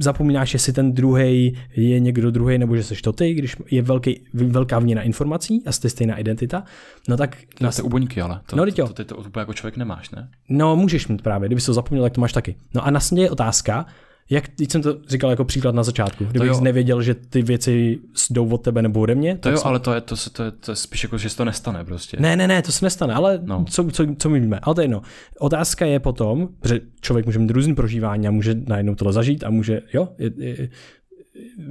[0.00, 4.20] zapomínáš, jestli ten druhý je někdo druhý, nebo že jsi to ty, když je velký,
[4.34, 6.64] velká vněna informací a jste stejná identita,
[7.08, 7.36] no tak...
[7.54, 9.76] To je u buňky, ale to, no, to, to, to, to, to, to, jako člověk
[9.76, 10.28] nemáš, ne?
[10.48, 12.56] No, můžeš mít právě, kdyby to zapomněl, tak to máš taky.
[12.74, 13.86] No a na vlastně je otázka,
[14.30, 17.98] jak, teď jsem to říkal jako příklad na začátku, kdybych nevěděl, že ty věci
[18.30, 19.36] jdou od tebe nebo ode mě.
[19.36, 19.68] To jo, jsem...
[19.68, 22.16] ale to je, to, to, je, to je spíš jako, že se to nestane prostě.
[22.20, 23.64] Ne, ne, ne, to se nestane, ale no.
[23.64, 24.58] co, co, co my víme.
[24.62, 25.02] Ale to je jedno.
[25.38, 29.50] Otázka je potom, že člověk může mít různý prožívání a může najednou tohle zažít a
[29.50, 30.68] může, jo, je, je,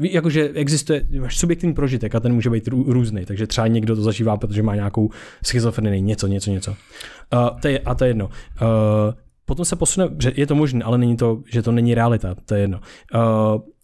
[0.01, 4.38] jakože existuje, máš subjektivní prožitek a ten může být různý, takže třeba někdo to zažívá,
[4.38, 5.09] protože má nějakou
[5.45, 6.71] schizofrenii, něco, něco, něco.
[6.71, 8.25] Uh, to je, a to je jedno.
[8.25, 9.13] Uh,
[9.54, 12.56] potom se posuneme, že je to možné, ale není to, že to není realita, to
[12.56, 12.80] je jedno.
[13.16, 13.22] Uh,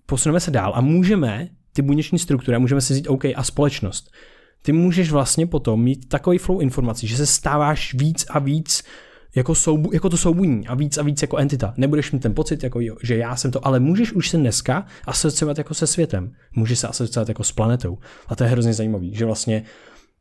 [0.05, 4.11] posuneme se dál a můžeme ty buněční struktury, a můžeme si říct OK a společnost.
[4.61, 8.83] Ty můžeš vlastně potom mít takový flow informací, že se stáváš víc a víc
[9.35, 11.73] jako, soubu, jako to soubuní a víc a víc jako entita.
[11.77, 14.85] Nebudeš mít ten pocit, jako jo, že já jsem to, ale můžeš už se dneska
[15.05, 16.31] asociovat jako se světem.
[16.55, 17.97] Můžeš se asociovat jako s planetou.
[18.27, 19.63] A to je hrozně zajímavý, že vlastně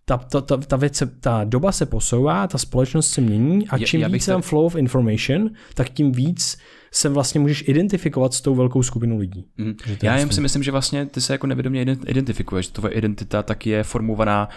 [0.08, 3.78] ta, ta, ta, ta, věc se, ta doba se posouvá, ta společnost se mění a
[3.78, 6.58] čím víc je tam flow of information, tak tím víc
[6.90, 9.44] se vlastně můžeš identifikovat s tou velkou skupinou lidí.
[9.58, 9.74] Mm.
[10.02, 12.66] Já jen si myslím, že vlastně ty se jako nevědomě identifikuješ.
[12.66, 14.48] Tvoje identita tak je formovaná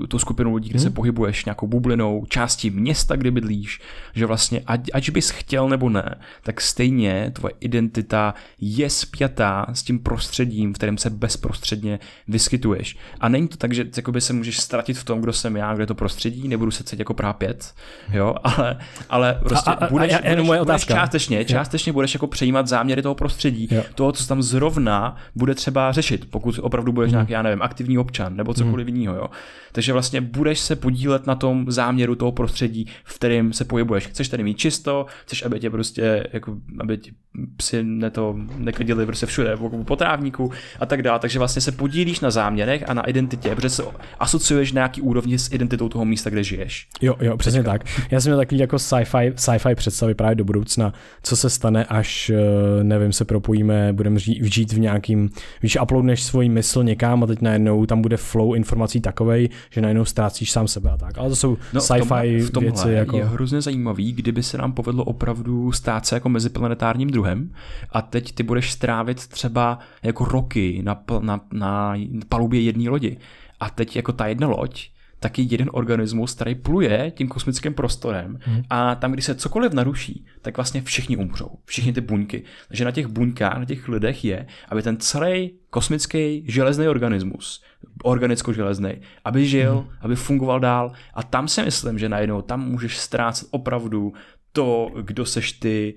[0.00, 0.82] uh, tou skupinou lidí, kde mm.
[0.82, 3.80] se pohybuješ nějakou bublinou, částí města, kde bydlíš,
[4.14, 9.82] že vlastně ať, ať bys chtěl nebo ne, tak stejně tvoje identita je spjatá s
[9.82, 11.98] tím prostředím, v kterém se bezprostředně
[12.28, 12.96] vyskytuješ.
[13.20, 15.86] A není to tak, že jakoby se můžeš ztratit v tom, kdo jsem já, kde
[15.86, 17.74] to prostředí, nebudu se cítit jako prápět,
[18.12, 18.78] jo, ale,
[19.08, 22.66] ale prostě a, a, budeš, a, a, budeš, moje budeš částečně částečně budeš jako přejímat
[22.66, 23.82] záměry toho prostředí, jo.
[23.94, 27.14] toho, co tam zrovna bude třeba řešit, pokud opravdu budeš mm.
[27.14, 28.96] nějaký, já nevím, aktivní občan nebo cokoliv mm.
[28.96, 29.16] jiného.
[29.16, 29.26] Jo.
[29.72, 34.06] Takže vlastně budeš se podílet na tom záměru toho prostředí, v kterém se pohybuješ.
[34.06, 37.12] Chceš tady mít čisto, chceš, aby tě prostě, jako, aby ti
[37.56, 41.18] psi neto nekadili prostě všude, po trávníku a tak dále.
[41.18, 43.82] Takže vlastně se podílíš na záměrech a na identitě, protože se
[44.18, 46.88] asociuješ nějaký úrovni s identitou toho místa, kde žiješ.
[47.00, 47.84] Jo, jo, přesně tak.
[48.10, 52.30] Já jsem měl takový jako sci-fi, sci-fi představy právě do budoucna, co se stane, až,
[52.30, 55.30] eh, nevím, se propojíme, budeme žít v nějakým,
[55.62, 60.04] víš, uploadneš svoji mysl někam a teď najednou tam bude flow informací takovej, že najednou
[60.04, 61.18] ztrácíš sám sebe a tak.
[61.18, 62.92] Ale to jsou no, sci-fi v tomhle, věci.
[62.92, 63.16] Jako...
[63.16, 67.52] je hrozně zajímavý, kdyby se nám povedlo opravdu stát se jako meziplanetárním druhem
[67.92, 71.94] a teď ty budeš strávit třeba jako roky na, na, na
[72.28, 73.16] palubě jedné lodi
[73.60, 74.90] a teď jako ta jedna loď
[75.20, 78.62] taky jeden organismus, který pluje tím kosmickým prostorem hmm.
[78.70, 81.50] a tam, když se cokoliv naruší, tak vlastně všichni umřou.
[81.64, 82.42] Všichni ty buňky.
[82.68, 87.62] Takže na těch buňkách, na těch lidech je, aby ten celý kosmický železný organismus,
[88.04, 89.88] organicko-železný, aby žil, hmm.
[90.00, 90.92] aby fungoval dál.
[91.14, 94.12] A tam si myslím, že najednou tam můžeš ztrácet opravdu
[94.52, 95.94] to, kdo seš ty,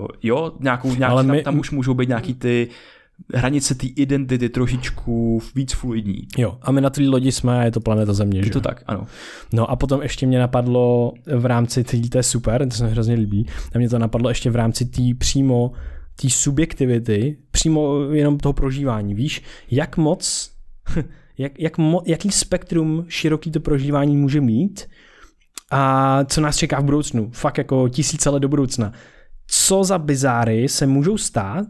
[0.00, 1.36] uh, jo, nějakou, nějaký, Ale my...
[1.36, 2.68] tam, tam už můžou být nějaký ty
[3.34, 6.26] hranice té identity trošičku víc fluidní.
[6.38, 8.50] Jo, a my na té lodi jsme, je to planeta Země, Je že?
[8.50, 9.06] to tak, ano.
[9.52, 12.90] No a potom ještě mě napadlo v rámci té, to je super, to se mi
[12.90, 15.72] hrozně líbí, a mě to napadlo ještě v rámci té přímo
[16.22, 20.50] té subjektivity, přímo jenom toho prožívání, víš, jak moc,
[21.38, 24.88] jak, jak mo, jaký spektrum široký to prožívání může mít
[25.70, 28.92] a co nás čeká v budoucnu, fakt jako tisíce let do budoucna.
[29.46, 31.66] Co za bizáry se můžou stát,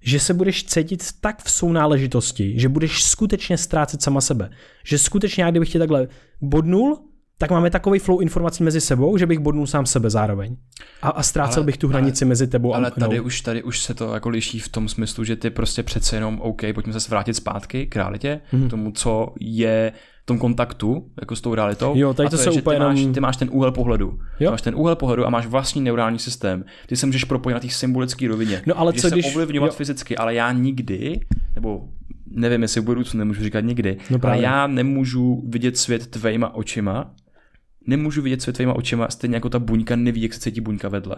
[0.00, 4.50] že se budeš cítit tak v sounáležitosti, že budeš skutečně ztrácet sama sebe.
[4.84, 6.08] Že skutečně, já kdybych tě takhle
[6.40, 6.98] bodnul,
[7.38, 10.56] tak máme takový flow informací mezi sebou, že bych bodnul sám sebe zároveň.
[11.02, 13.40] A, a ztrácel ale, bych tu hranici ale, mezi tebou ale a Ale tady už,
[13.40, 16.62] tady už se to jako liší v tom smyslu, že ty prostě přece jenom OK,
[16.74, 18.66] pojďme se vrátit zpátky k realitě, hmm.
[18.66, 19.92] k tomu, co je
[20.28, 21.92] tom kontaktu jako s tou realitou.
[21.96, 24.18] Jo, tady to, to se úplně ty, máš, ty máš ten úhel pohledu.
[24.40, 24.50] Jo?
[24.50, 26.64] Máš ten úhel pohledu a máš vlastní neurální systém.
[26.86, 28.62] Ty se můžeš propojit na té symbolické rovině.
[28.66, 29.34] No ale co se když...
[29.34, 29.76] ovlivňovat jo.
[29.76, 31.20] fyzicky, ale já nikdy,
[31.54, 31.88] nebo
[32.30, 37.10] nevím, jestli v budoucnu nemůžu říkat nikdy, no ale já nemůžu vidět svět tvejma očima,
[37.88, 41.16] nemůžu vidět svět tvýma očima, stejně jako ta buňka neví, jak se cítí buňka vedle.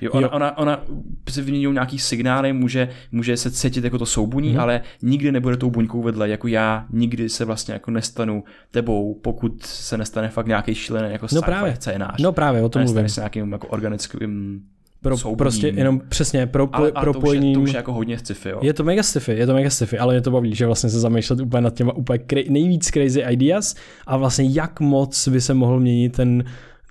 [0.00, 0.30] Jo, ona, jo.
[0.32, 0.84] ona, ona
[1.30, 4.60] se vyměňují nějaký signály, může, může se cítit jako to soubuní, hmm.
[4.60, 9.62] ale nikdy nebude tou buňkou vedle, jako já nikdy se vlastně jako nestanu tebou, pokud
[9.62, 11.76] se nestane fakt nějaký šílený jako no právě.
[11.76, 12.22] scénář.
[12.22, 13.08] No právě, o tom mluvím.
[13.08, 14.60] s nějakým jako organickým
[15.04, 15.36] pro, soubním.
[15.36, 17.54] prostě jenom přesně pro, ale, ale propojení.
[17.54, 18.58] To už, je, to už je jako hodně sci-fi, jo.
[18.62, 21.00] Je to mega sci-fi, je to mega sci-fi, ale mě to baví, že vlastně se
[21.00, 23.74] zamýšlet úplně nad těma úplně kre, nejvíc crazy ideas
[24.06, 26.44] a vlastně jak moc by se mohl měnit ten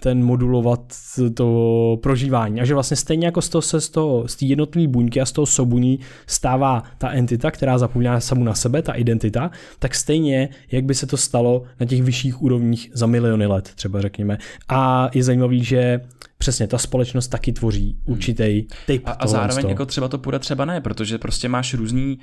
[0.03, 0.93] ten modulovat
[1.33, 2.61] to prožívání.
[2.61, 5.25] A že vlastně stejně jako z toho se z, toho, z té jednotlivé buňky a
[5.25, 10.49] z toho sobuní stává ta entita, která zapomíná samu na sebe, ta identita, tak stejně,
[10.71, 14.37] jak by se to stalo na těch vyšších úrovních za miliony let, třeba řekněme.
[14.69, 16.01] A je zajímavý, že
[16.37, 18.13] přesně ta společnost taky tvoří hmm.
[18.13, 22.19] určitý typ A, a zároveň jako třeba to půjde, třeba ne, protože prostě máš různý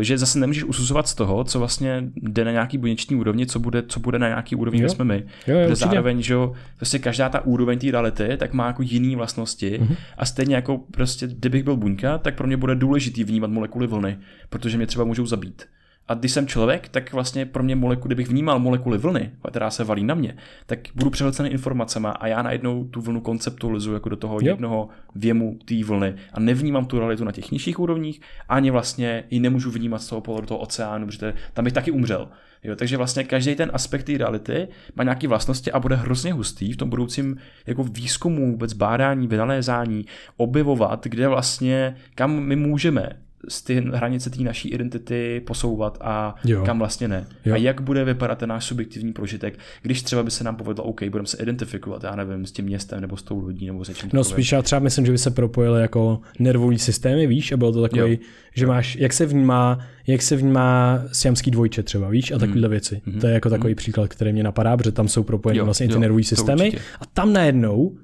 [0.00, 3.82] že zase nemůžeš usuzovat z toho, co vlastně jde na nějaký buněční úrovni, co bude,
[3.82, 5.24] co bude na nějaký úrovni, kde jsme my.
[5.46, 6.34] Jo, jo, zároveň, že
[6.76, 9.96] prostě každá ta úroveň té reality tak má jako jiné vlastnosti mm-hmm.
[10.18, 14.18] a stejně jako prostě, kdybych byl buňka, tak pro mě bude důležitý vnímat molekuly vlny,
[14.48, 15.62] protože mě třeba můžou zabít.
[16.08, 19.84] A když jsem člověk, tak vlastně pro mě molekuly, kdybych vnímal molekuly vlny, která se
[19.84, 20.36] valí na mě,
[20.66, 24.46] tak budu přehlcený informacemi a já najednou tu vlnu konceptualizuji jako do toho jo.
[24.48, 29.40] jednoho věmu té vlny a nevnímám tu realitu na těch nižších úrovních, ani vlastně ji
[29.40, 32.28] nemůžu vnímat z toho pohledu toho oceánu, protože tam bych taky umřel.
[32.64, 36.72] Jo, takže vlastně každý ten aspekt té reality má nějaké vlastnosti a bude hrozně hustý
[36.72, 37.36] v tom budoucím
[37.66, 44.42] jako výzkumu, vůbec bádání, vynalézání, objevovat, kde vlastně, kam my můžeme z ty hranice té
[44.42, 46.62] naší identity posouvat a jo.
[46.64, 47.26] kam vlastně ne.
[47.44, 47.54] Jo.
[47.54, 51.04] A jak bude vypadat ten náš subjektivní prožitek, když třeba by se nám povedlo, OK,
[51.04, 54.10] budeme se identifikovat, já nevím, s tím městem nebo s tou lodí nebo se čím
[54.12, 57.72] No spíš já třeba myslím, že by se propojily jako nervový systémy, víš, a bylo
[57.72, 58.18] to takový, jo.
[58.54, 62.70] že máš, jak se vnímá, jak se vnímá siamský dvojče třeba, víš, a takovéhle mm.
[62.70, 63.00] věci.
[63.06, 63.20] Mm.
[63.20, 63.76] To je jako takový mm.
[63.76, 67.32] příklad, který mě napadá, protože tam jsou propojeny vlastně jo, ty nervové systémy a tam
[67.32, 67.96] najednou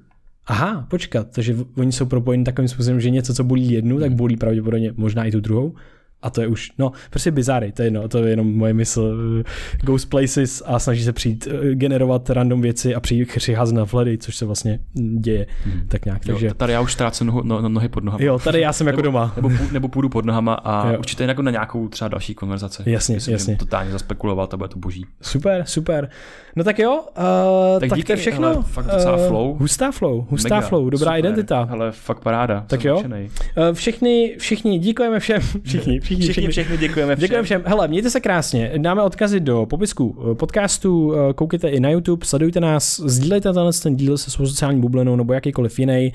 [0.51, 4.37] aha, počkat, takže oni jsou propojeni takovým způsobem, že něco, co bolí jednu, tak bolí
[4.37, 5.75] pravděpodobně možná i tu druhou.
[6.21, 9.17] A to je už, no, prostě bizáry, to je, no, to je jenom moje mysl.
[9.83, 14.17] Ghost places a snaží se přijít, eh, generovat random věci a přijít přicházet na vhledy,
[14.17, 14.79] což se vlastně
[15.19, 15.47] děje.
[15.63, 15.87] Hmm.
[15.87, 16.47] Tak nějak, takže...
[16.47, 18.23] Jo, tady já už ztrácím nohu, no, nohy pod nohama.
[18.23, 19.33] Jo, tady já jsem jako nebo, doma.
[19.35, 20.99] Nebo, nebo půjdu pod nohama a jo.
[20.99, 22.83] určitě jako na nějakou třeba další konverzaci.
[22.85, 23.55] Jasně, Myslím, jasně.
[23.55, 25.05] totálně zaspekuloval, to bude to boží.
[25.21, 26.09] Super, super.
[26.55, 28.47] No tak jo, uh, tak, tak díky, to je všechno.
[28.47, 29.55] Hele, fakt docela uh, flow.
[29.59, 31.67] Hustá flow, hustá Mega, flow, dobrá super, identita.
[31.71, 32.63] Ale fakt paráda.
[32.67, 32.99] Tak jo.
[32.99, 33.05] Uh,
[33.73, 35.41] všichni, všichni, díkujeme všem.
[35.63, 37.21] Všichni, všichni, všichni, všichni děkujeme všem.
[37.21, 37.63] Děkujeme všem.
[37.65, 38.71] Hele, mějte se krásně.
[38.77, 44.17] Dáme odkazy do popisku podcastu, koukejte i na YouTube, sledujte nás, sdílejte tenhle ten díl
[44.17, 46.13] se svou sociální bublinou nebo jakýkoliv jiný.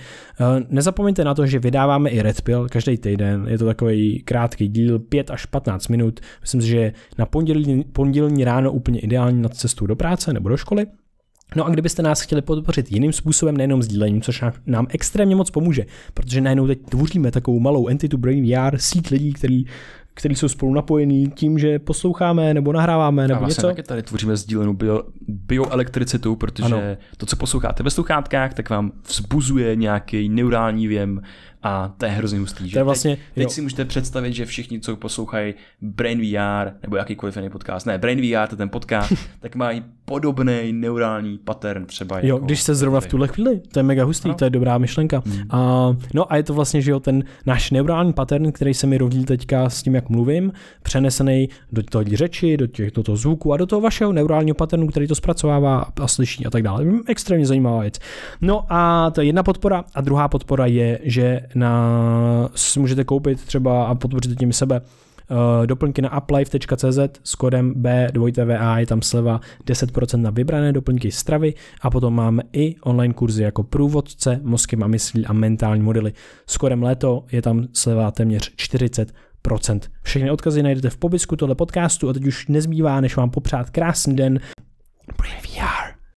[0.69, 3.47] Nezapomeňte na to, že vydáváme i Red Pill každý týden.
[3.49, 6.21] Je to takový krátký díl, 5 až 15 minut.
[6.41, 10.57] Myslím si, že na pondělí, pondělní ráno úplně ideální na cestu do práce nebo do
[10.57, 10.87] školy.
[11.55, 15.87] No a kdybyste nás chtěli podpořit jiným způsobem, nejenom sdílením, což nám extrémně moc pomůže,
[16.15, 19.65] protože najednou teď tvoříme takovou malou entity Brain VR, síť lidí, který
[20.17, 23.67] který jsou spolu napojení tím, že posloucháme nebo nahráváme nebo a vlastně něco.
[23.67, 26.81] taky tady tvoříme sdílenou bio, bioelektricitu, protože ano.
[27.17, 31.23] to, co posloucháte ve sluchátkách, tak vám vzbuzuje nějaký neurální věm
[31.63, 32.69] A to je hrozně hustý.
[32.69, 32.83] Že?
[32.83, 37.51] Vlastně, teď, teď si můžete představit, že všichni, co poslouchají Brain VR nebo jakýkoliv jiný
[37.51, 42.19] podcast, ne, Brain VR, to je ten podcast, tak mají podobný neurální pattern třeba.
[42.19, 44.35] Jo, jako, když se zrovna v tuhle chvíli, to je mega hustý, no.
[44.35, 45.23] to je dobrá myšlenka.
[45.27, 45.43] Hmm.
[45.51, 48.99] A, no a je to vlastně, že jo, ten náš neurální pattern, který se mi
[48.99, 50.53] rodí teďka s tím, jak mluvím,
[50.83, 54.87] přenesený do toho řeči, do, těch, do toho zvuku a do toho vašeho neurálního patternu,
[54.87, 56.85] který to zpracovává a slyší a tak dále.
[57.07, 57.99] Extrémně zajímavá věc.
[58.41, 63.87] No a to je jedna podpora a druhá podpora je, že na, můžete koupit třeba
[63.87, 64.81] a podpořit tím sebe
[65.67, 71.91] doplňky na uplife.cz s kodem B2TVA je tam sleva 10% na vybrané doplňky stravy a
[71.91, 76.13] potom máme i online kurzy jako průvodce, mozkem a myslí a mentální modely.
[76.47, 79.07] S kodem léto je tam sleva téměř 40%
[80.03, 84.17] Všechny odkazy najdete v popisku tohle podcastu a teď už nezbývá, než vám popřát krásný
[84.17, 84.41] den.
[85.19, 85.96] Brain VR.